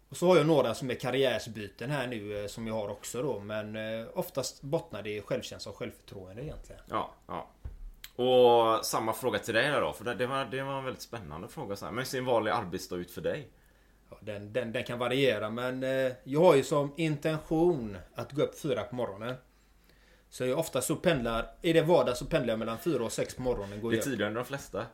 Och 0.09 0.17
så 0.17 0.27
har 0.27 0.37
jag 0.37 0.45
några 0.45 0.73
som 0.73 0.91
är 0.91 0.95
karriärsbyten 0.95 1.89
här 1.89 2.07
nu 2.07 2.41
eh, 2.41 2.47
som 2.47 2.67
jag 2.67 2.73
har 2.73 2.89
också 2.89 3.21
då. 3.21 3.39
Men 3.39 3.75
eh, 3.75 4.07
oftast 4.13 4.61
bottnar 4.61 5.03
det 5.03 5.17
i 5.17 5.21
självkänsla 5.21 5.71
och 5.71 5.77
självförtroende 5.77 6.43
egentligen. 6.43 6.81
Ja, 6.89 7.13
ja. 7.27 7.49
Och 8.15 8.85
samma 8.85 9.13
fråga 9.13 9.39
till 9.39 9.53
dig 9.53 9.71
då. 9.71 9.93
För 9.93 10.15
det 10.15 10.27
var, 10.27 10.45
det 10.45 10.63
var 10.63 10.77
en 10.77 10.83
väldigt 10.83 11.03
spännande 11.03 11.47
fråga. 11.47 11.75
Så 11.75 11.85
här. 11.85 11.91
Men 11.91 11.97
hur 11.97 12.05
ser 12.05 12.17
en 12.17 12.25
vanlig 12.25 12.51
arbetsdag 12.51 12.95
ut 12.95 13.11
för 13.11 13.21
dig? 13.21 13.49
Ja, 14.09 14.17
den, 14.21 14.53
den, 14.53 14.71
den 14.71 14.83
kan 14.83 14.99
variera 14.99 15.49
men 15.49 15.81
jag 16.23 16.41
har 16.41 16.55
ju 16.55 16.63
som 16.63 16.93
intention 16.97 17.97
att 18.15 18.31
gå 18.31 18.41
upp 18.41 18.59
fyra 18.59 18.83
på 18.83 18.95
morgonen. 18.95 19.35
Så 20.29 20.45
jag 20.45 20.59
ofta 20.59 20.81
så 20.81 20.95
pendlar, 20.95 21.51
är 21.61 21.73
det 21.73 21.81
vardag 21.81 22.17
så 22.17 22.25
pendlar 22.25 22.51
jag 22.51 22.59
mellan 22.59 22.79
fyra 22.79 23.03
och 23.03 23.11
sex 23.11 23.35
på 23.35 23.41
morgonen. 23.41 23.81
Går 23.81 23.91
det 23.91 23.97
är 23.97 24.01
tidigare 24.01 24.27
än 24.27 24.33
de 24.33 24.45
flesta. 24.45 24.85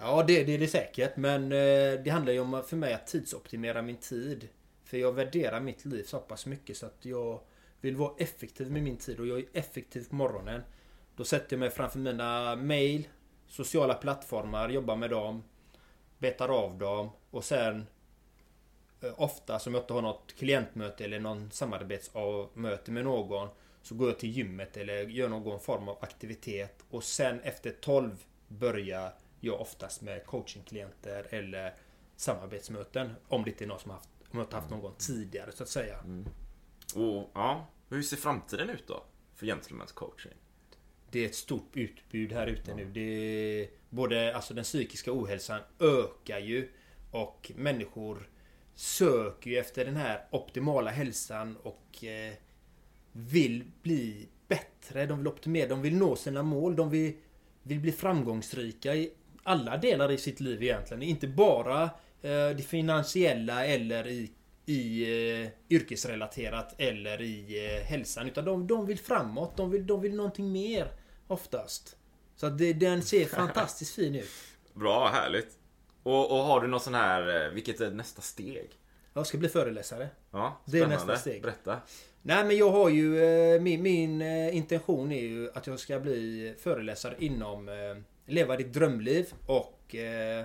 Ja, 0.00 0.24
det, 0.26 0.44
det 0.44 0.54
är 0.54 0.58
det 0.58 0.68
säkert. 0.68 1.16
Men 1.16 1.42
eh, 1.44 2.02
det 2.04 2.10
handlar 2.10 2.32
ju 2.32 2.40
om 2.40 2.62
för 2.66 2.76
mig 2.76 2.94
att 2.94 3.06
tidsoptimera 3.06 3.82
min 3.82 3.96
tid. 3.96 4.48
För 4.84 4.96
jag 4.96 5.12
värderar 5.12 5.60
mitt 5.60 5.84
liv 5.84 6.04
så 6.04 6.18
pass 6.18 6.46
mycket 6.46 6.76
så 6.76 6.86
att 6.86 7.04
jag 7.04 7.40
vill 7.80 7.96
vara 7.96 8.12
effektiv 8.18 8.70
med 8.70 8.82
min 8.82 8.96
tid. 8.96 9.20
Och 9.20 9.26
jag 9.26 9.38
är 9.38 9.44
effektiv 9.52 10.08
på 10.08 10.14
morgonen. 10.14 10.62
Då 11.16 11.24
sätter 11.24 11.56
jag 11.56 11.60
mig 11.60 11.70
framför 11.70 11.98
mina 11.98 12.56
mail, 12.56 13.08
sociala 13.48 13.94
plattformar, 13.94 14.68
jobbar 14.68 14.96
med 14.96 15.10
dem. 15.10 15.42
Betar 16.18 16.48
av 16.48 16.78
dem 16.78 17.10
och 17.30 17.44
sen 17.44 17.86
eh, 19.00 19.12
Ofta 19.16 19.58
som 19.58 19.74
jag 19.74 19.82
inte 19.82 19.92
har 19.92 20.02
något 20.02 20.34
klientmöte 20.38 21.04
eller 21.04 21.20
någon 21.20 21.50
samarbetsmöte 21.50 22.90
med 22.90 23.04
någon 23.04 23.48
Så 23.88 23.94
går 23.94 24.08
jag 24.08 24.18
till 24.18 24.30
gymmet 24.30 24.76
eller 24.76 25.02
gör 25.02 25.28
någon 25.28 25.60
form 25.60 25.88
av 25.88 25.98
aktivitet 26.00 26.84
och 26.90 27.04
sen 27.04 27.40
efter 27.40 27.70
12 27.70 28.24
börjar 28.48 29.14
jag 29.40 29.60
oftast 29.60 30.02
med 30.02 30.26
coachingklienter 30.26 31.26
eller 31.30 31.74
samarbetsmöten. 32.16 33.14
Om 33.28 33.44
det 33.44 33.50
inte 33.50 33.64
är 33.64 33.68
någon 33.68 33.80
som 33.80 33.90
haft, 33.90 34.08
om 34.30 34.38
jag 34.38 34.46
inte 34.46 34.56
haft 34.56 34.70
någon 34.70 34.94
tidigare 34.98 35.52
så 35.52 35.62
att 35.62 35.68
säga. 35.68 35.98
Mm. 35.98 36.28
Och 36.94 37.30
ja, 37.34 37.66
hur 37.88 38.02
ser 38.02 38.16
framtiden 38.16 38.70
ut 38.70 38.86
då? 38.86 39.04
För 39.34 39.46
Gentlemen's 39.46 39.94
coaching? 39.94 40.34
Det 41.10 41.20
är 41.20 41.26
ett 41.26 41.34
stort 41.34 41.70
utbud 41.76 42.32
här 42.32 42.46
ute 42.46 42.74
nu. 42.74 42.84
Det 42.84 43.00
är, 43.00 43.68
både 43.88 44.36
alltså 44.36 44.54
den 44.54 44.64
psykiska 44.64 45.12
ohälsan 45.12 45.60
ökar 45.80 46.38
ju 46.38 46.68
och 47.10 47.52
människor 47.56 48.28
söker 48.74 49.50
ju 49.50 49.58
efter 49.58 49.84
den 49.84 49.96
här 49.96 50.26
optimala 50.30 50.90
hälsan 50.90 51.56
och 51.56 52.04
eh, 52.04 52.34
vill 53.12 53.64
bli 53.82 54.28
bättre. 54.48 55.06
De 55.06 55.18
vill 55.18 55.28
optimera, 55.28 55.68
de 55.68 55.82
vill 55.82 55.96
nå 55.96 56.16
sina 56.16 56.42
mål. 56.42 56.76
De 56.76 56.90
vill, 56.90 57.12
vill 57.62 57.80
bli 57.80 57.92
framgångsrika 57.92 58.94
i 58.94 59.10
alla 59.42 59.76
delar 59.76 60.10
i 60.10 60.18
sitt 60.18 60.40
liv 60.40 60.62
egentligen. 60.62 61.02
Inte 61.02 61.28
bara 61.28 61.82
eh, 62.22 62.48
det 62.56 62.66
finansiella 62.66 63.66
eller 63.66 64.06
i, 64.06 64.30
i 64.66 65.02
eh, 65.42 65.48
yrkesrelaterat 65.70 66.74
eller 66.78 67.20
i 67.20 67.66
eh, 67.66 67.84
hälsan. 67.84 68.26
Utan 68.26 68.44
de, 68.44 68.66
de 68.66 68.86
vill 68.86 68.98
framåt. 68.98 69.56
De 69.56 69.70
vill, 69.70 69.86
de 69.86 70.00
vill 70.00 70.14
någonting 70.14 70.52
mer 70.52 70.92
oftast. 71.26 71.96
Så 72.36 72.46
att 72.46 72.58
det, 72.58 72.72
den 72.72 73.02
ser 73.02 73.24
fantastiskt 73.36 73.94
fin 73.94 74.14
ut. 74.14 74.30
Bra, 74.74 75.08
härligt. 75.08 75.58
Och, 76.02 76.30
och 76.30 76.44
har 76.44 76.60
du 76.60 76.66
någon 76.66 76.80
sån 76.80 76.94
här, 76.94 77.46
eh, 77.46 77.52
vilket 77.52 77.80
är 77.80 77.90
nästa 77.90 78.22
steg? 78.22 78.70
Jag 79.12 79.26
ska 79.26 79.38
bli 79.38 79.48
föreläsare. 79.48 80.08
Ja, 80.30 80.60
det 80.64 80.80
är 80.80 80.86
nästa 80.86 81.16
steg. 81.16 81.42
Berätta. 81.42 81.80
Nej 82.28 82.44
men 82.44 82.56
jag 82.56 82.70
har 82.70 82.88
ju, 82.88 83.24
eh, 83.24 83.60
min, 83.60 83.82
min 83.82 84.22
eh, 84.22 84.56
intention 84.56 85.12
är 85.12 85.20
ju 85.20 85.50
att 85.54 85.66
jag 85.66 85.78
ska 85.78 86.00
bli 86.00 86.54
föreläsare 86.58 87.14
inom 87.18 87.68
leva 88.26 88.56
ditt 88.56 88.72
drömliv 88.72 89.32
och 89.46 89.94
eh, 89.94 90.44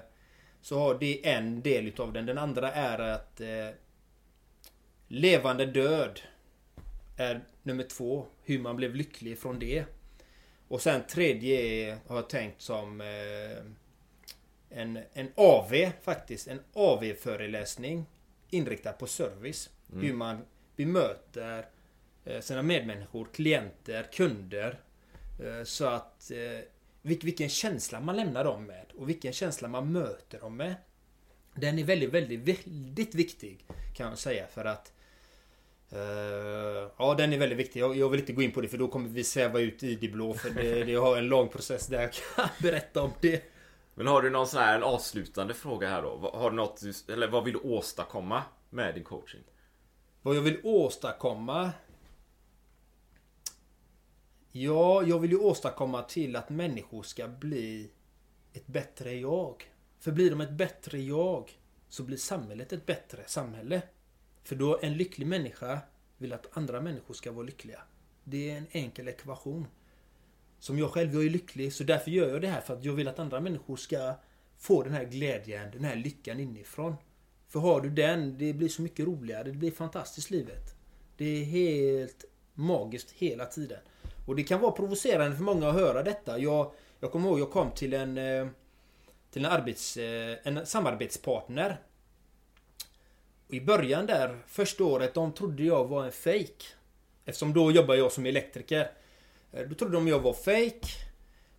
så 0.61 0.79
har 0.79 0.99
det 0.99 1.29
en 1.29 1.61
del 1.61 1.87
utav 1.87 2.13
den. 2.13 2.25
Den 2.25 2.37
andra 2.37 2.71
är 2.71 2.99
att 2.99 3.41
eh, 3.41 3.69
levande 5.07 5.65
död 5.65 6.19
är 7.17 7.43
nummer 7.63 7.83
två. 7.83 8.25
Hur 8.43 8.59
man 8.59 8.75
blev 8.75 8.95
lycklig 8.95 9.39
från 9.39 9.59
det. 9.59 9.85
Och 10.67 10.81
sen 10.81 11.01
tredje 11.07 11.97
har 12.07 12.15
jag 12.15 12.29
tänkt 12.29 12.61
som 12.61 13.01
eh, 13.01 13.57
en, 14.69 14.99
en 15.13 15.31
AV 15.35 15.73
faktiskt. 16.01 16.47
En 16.47 16.59
AV-föreläsning 16.73 18.05
inriktad 18.49 18.91
på 18.91 19.07
service. 19.07 19.69
Mm. 19.91 20.05
Hur 20.05 20.13
man 20.13 20.45
bemöter 20.75 21.59
eh, 21.59 21.65
sina 22.41 22.61
medmänniskor, 22.61 23.27
klienter, 23.33 24.03
kunder. 24.13 24.79
Eh, 25.43 25.63
Så 25.63 25.85
att 25.85 26.31
eh, 26.31 26.37
vilk- 27.01 27.25
vilken 27.25 27.49
känsla 27.49 27.99
man 27.99 28.15
lämnar 28.15 28.43
dem 28.43 28.65
med 28.65 28.85
och 28.97 29.09
vilken 29.09 29.33
känsla 29.33 29.67
man 29.67 29.91
möter 29.91 30.39
dem 30.39 30.57
med. 30.57 30.75
Den 31.55 31.79
är 31.79 31.83
väldigt, 31.83 32.09
väldigt, 32.09 32.39
väldigt 32.39 33.15
viktig 33.15 33.65
kan 33.95 34.09
jag 34.09 34.17
säga 34.17 34.47
för 34.47 34.65
att 34.65 34.93
eh, 35.91 36.91
Ja 36.97 37.15
den 37.17 37.33
är 37.33 37.37
väldigt 37.37 37.57
viktig. 37.59 37.79
Jag, 37.79 37.97
jag 37.97 38.09
vill 38.09 38.19
inte 38.19 38.33
gå 38.33 38.41
in 38.41 38.51
på 38.51 38.61
det 38.61 38.67
för 38.67 38.77
då 38.77 38.87
kommer 38.87 39.09
vi 39.09 39.23
sväva 39.23 39.59
ut 39.59 39.83
i 39.83 39.95
det 39.95 40.07
blå 40.07 40.33
för 40.33 40.49
det, 40.49 40.83
det 40.83 40.95
har 40.95 41.17
en 41.17 41.27
lång 41.27 41.47
process 41.49 41.87
där 41.87 42.01
jag 42.01 42.11
kan 42.13 42.47
berätta 42.61 43.01
om 43.03 43.11
det. 43.21 43.43
Men 43.95 44.07
har 44.07 44.21
du 44.21 44.29
någon 44.29 44.47
sån 44.47 44.61
här 44.61 44.75
en 44.75 44.83
avslutande 44.83 45.53
fråga 45.53 45.89
här 45.89 46.01
då? 46.01 46.31
Har 46.33 46.49
du 46.49 46.55
något, 46.55 46.81
eller 47.09 47.27
vad 47.27 47.43
vill 47.43 47.53
du 47.53 47.59
åstadkomma 47.59 48.43
med 48.69 48.95
din 48.95 49.03
coaching? 49.03 49.41
Vad 50.21 50.35
jag 50.35 50.41
vill 50.41 50.59
åstadkomma? 50.63 51.71
Ja, 54.55 55.03
jag 55.03 55.19
vill 55.19 55.31
ju 55.31 55.37
åstadkomma 55.37 56.01
till 56.03 56.35
att 56.35 56.49
människor 56.49 57.03
ska 57.03 57.27
bli 57.27 57.89
ett 58.53 58.67
bättre 58.67 59.13
jag. 59.15 59.63
För 59.99 60.11
blir 60.11 60.29
de 60.29 60.41
ett 60.41 60.51
bättre 60.51 61.01
jag 61.01 61.51
så 61.89 62.03
blir 62.03 62.17
samhället 62.17 62.73
ett 62.73 62.85
bättre 62.85 63.23
samhälle. 63.27 63.81
För 64.43 64.55
då 64.55 64.79
en 64.81 64.97
lycklig 64.97 65.27
människa 65.27 65.79
vill 66.17 66.33
att 66.33 66.57
andra 66.57 66.81
människor 66.81 67.13
ska 67.13 67.31
vara 67.31 67.45
lyckliga. 67.45 67.81
Det 68.23 68.51
är 68.51 68.57
en 68.57 68.67
enkel 68.71 69.07
ekvation. 69.07 69.67
Som 70.59 70.79
jag 70.79 70.91
själv, 70.91 71.13
jag 71.13 71.25
är 71.25 71.29
lycklig 71.29 71.73
så 71.73 71.83
därför 71.83 72.11
gör 72.11 72.29
jag 72.29 72.41
det 72.41 72.47
här 72.47 72.61
för 72.61 72.73
att 72.73 72.85
jag 72.85 72.93
vill 72.93 73.07
att 73.07 73.19
andra 73.19 73.39
människor 73.39 73.75
ska 73.75 74.15
få 74.57 74.83
den 74.83 74.93
här 74.93 75.05
glädjen, 75.05 75.71
den 75.71 75.83
här 75.83 75.95
lyckan 75.95 76.39
inifrån. 76.39 76.95
För 77.47 77.59
har 77.59 77.81
du 77.81 77.89
den, 77.89 78.37
det 78.37 78.53
blir 78.53 78.69
så 78.69 78.81
mycket 78.81 79.05
roligare. 79.05 79.43
Det 79.43 79.51
blir 79.51 79.71
fantastiskt 79.71 80.29
livet. 80.29 80.75
Det 81.17 81.25
är 81.25 81.43
helt 81.43 82.25
magiskt 82.53 83.11
hela 83.11 83.45
tiden. 83.45 83.79
Och 84.25 84.35
det 84.35 84.43
kan 84.43 84.59
vara 84.59 84.71
provocerande 84.71 85.35
för 85.35 85.43
många 85.43 85.69
att 85.69 85.75
höra 85.75 86.03
detta. 86.03 86.39
Jag, 86.39 86.71
jag 86.99 87.11
kommer 87.11 87.29
ihåg, 87.29 87.39
jag 87.39 87.51
kom 87.51 87.71
till 87.71 87.93
en 87.93 88.17
eh, 88.17 88.47
till 89.33 89.45
en, 89.45 89.51
arbets, 89.51 89.97
eh, 89.97 90.37
en 90.43 90.65
samarbetspartner. 90.65 91.77
Och 93.47 93.53
I 93.53 93.61
början 93.61 94.05
där, 94.05 94.39
första 94.47 94.83
året, 94.83 95.13
de 95.13 95.33
trodde 95.33 95.63
jag 95.63 95.85
var 95.85 96.05
en 96.05 96.11
fake. 96.11 96.65
Eftersom 97.25 97.53
då 97.53 97.71
jobbar 97.71 97.95
jag 97.95 98.11
som 98.11 98.25
elektriker. 98.25 98.91
Eh, 99.51 99.67
då 99.67 99.75
trodde 99.75 99.93
de 99.93 100.07
jag 100.07 100.19
var 100.19 100.33
fake. 100.33 100.87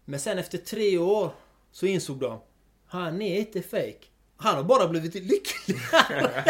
Men 0.05 0.21
sen 0.21 0.39
efter 0.39 0.59
tre 0.59 0.99
år 0.99 1.31
så 1.73 1.87
insåg 1.87 2.19
de 2.19 2.41
Han 2.87 3.23
är 3.23 3.39
inte 3.39 3.63
fake. 3.63 4.05
Han 4.37 4.57
har 4.57 4.63
bara 4.63 4.89
blivit 4.89 5.15
lyckligare. 5.15 6.45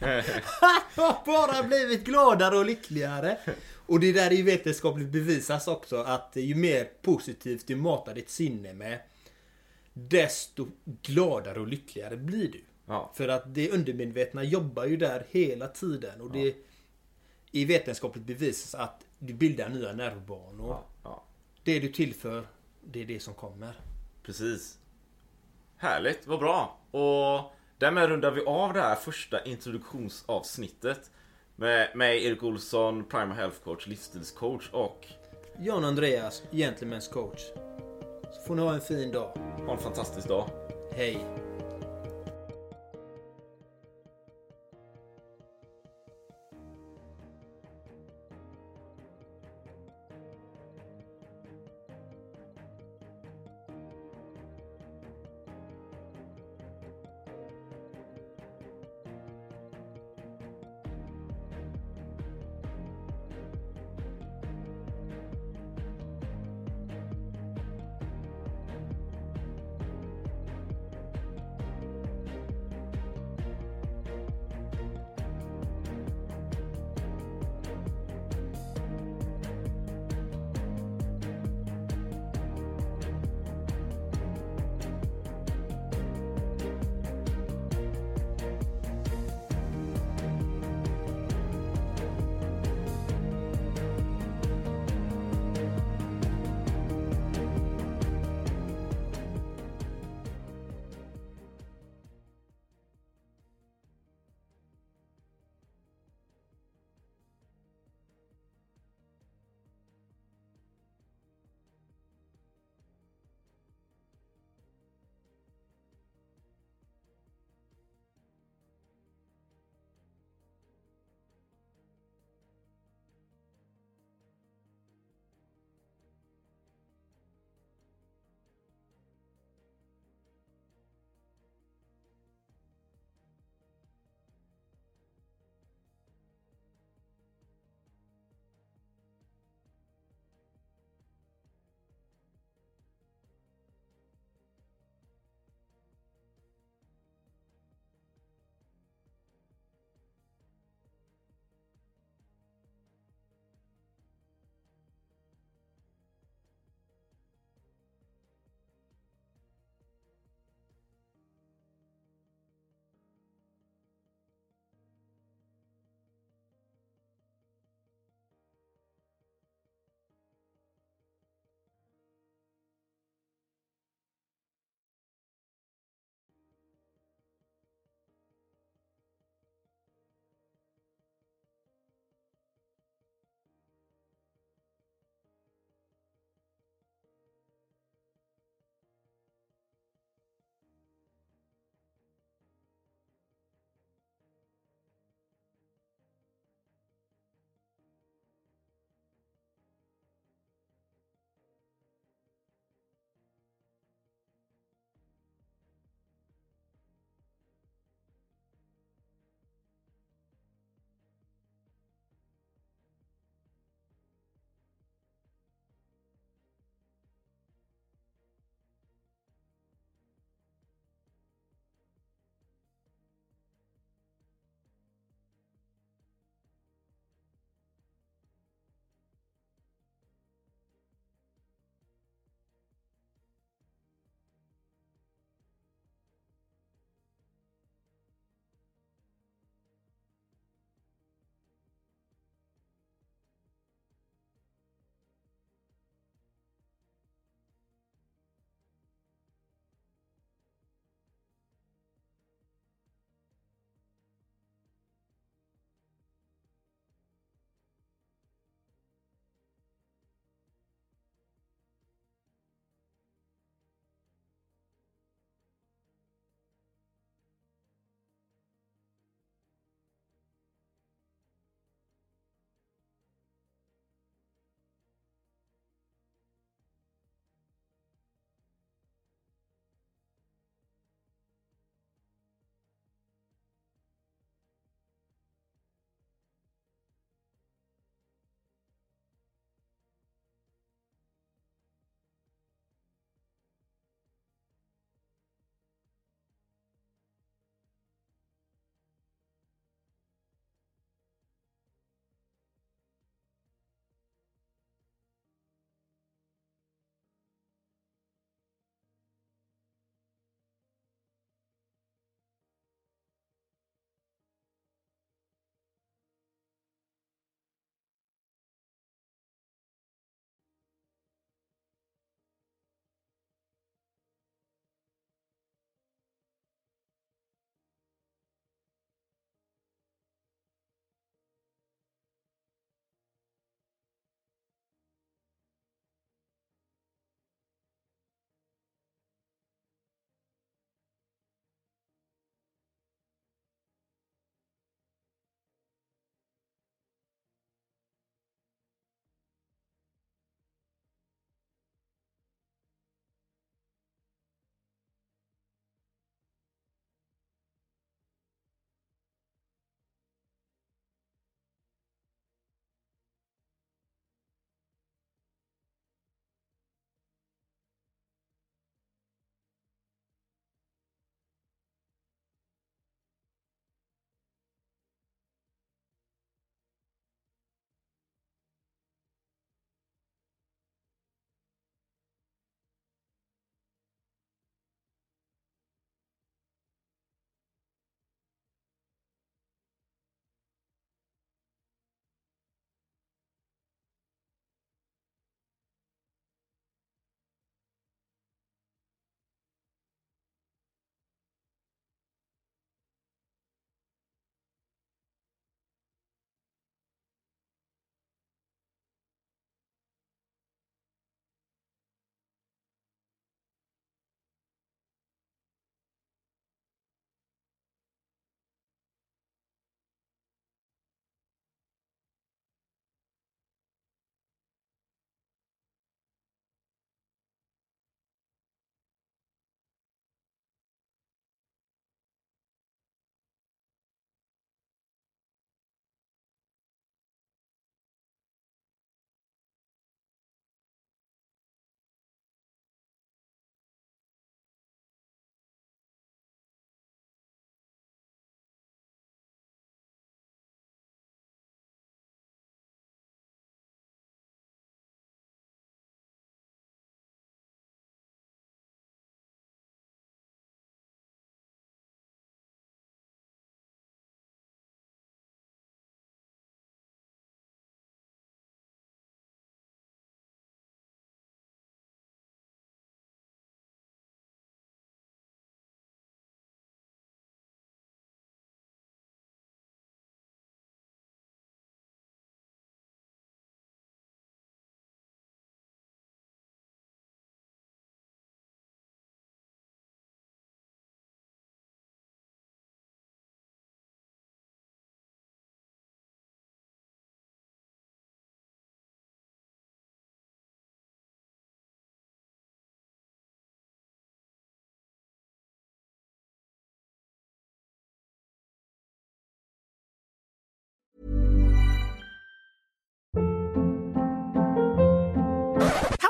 Han 0.60 0.82
har 0.96 1.26
bara 1.26 1.62
blivit 1.62 2.04
gladare 2.04 2.56
och 2.58 2.66
lyckligare. 2.66 3.38
Och 3.86 4.00
det 4.00 4.12
där 4.12 4.30
är 4.30 4.34
ju 4.34 4.42
vetenskapligt 4.42 5.08
bevisas 5.08 5.68
också 5.68 5.96
att 5.96 6.32
ju 6.34 6.54
mer 6.54 6.90
positivt 7.02 7.66
du 7.66 7.76
matar 7.76 8.14
ditt 8.14 8.30
sinne 8.30 8.74
med 8.74 9.00
Desto 9.92 10.66
gladare 11.02 11.60
och 11.60 11.66
lyckligare 11.66 12.16
blir 12.16 12.52
du. 12.52 12.60
Ja. 12.86 13.12
För 13.14 13.28
att 13.28 13.54
det 13.54 13.70
undermedvetna 13.70 14.44
jobbar 14.44 14.84
ju 14.84 14.96
där 14.96 15.26
hela 15.30 15.68
tiden 15.68 16.20
och 16.20 16.32
det 16.32 16.54
är 17.52 17.66
vetenskapligt 17.66 18.26
bevisas 18.26 18.74
att 18.74 19.06
du 19.18 19.34
bildar 19.34 19.68
nya 19.68 19.92
nervbanor. 19.92 20.68
Ja, 20.68 20.84
ja. 21.02 21.24
Det 21.64 21.80
du 21.80 21.88
tillför, 21.88 22.46
det 22.84 23.02
är 23.02 23.06
det 23.06 23.20
som 23.20 23.34
kommer. 23.34 23.80
Precis. 24.22 24.78
Härligt, 25.76 26.26
vad 26.26 26.38
bra. 26.38 26.78
Och 26.90 27.54
därmed 27.78 28.08
rundar 28.08 28.30
vi 28.30 28.40
av 28.40 28.72
det 28.72 28.80
här 28.80 28.94
första 28.94 29.44
introduktionsavsnittet. 29.44 31.10
Med 31.58 31.88
mig 31.94 32.24
Erik 32.24 32.42
Olsson, 32.42 33.04
Primal 33.04 33.36
Health 33.36 33.56
Coach, 33.64 33.86
livsstilscoach 33.86 34.70
och 34.72 35.06
John 35.58 35.84
Andreas, 35.84 36.42
Gentlemen's 36.50 37.12
coach. 37.12 37.40
Så 38.34 38.40
får 38.46 38.54
ni 38.54 38.62
ha 38.62 38.74
en 38.74 38.80
fin 38.80 39.12
dag. 39.12 39.30
ha 39.66 39.72
en 39.72 39.78
fantastisk 39.78 40.28
dag. 40.28 40.50
Hej! 40.92 41.45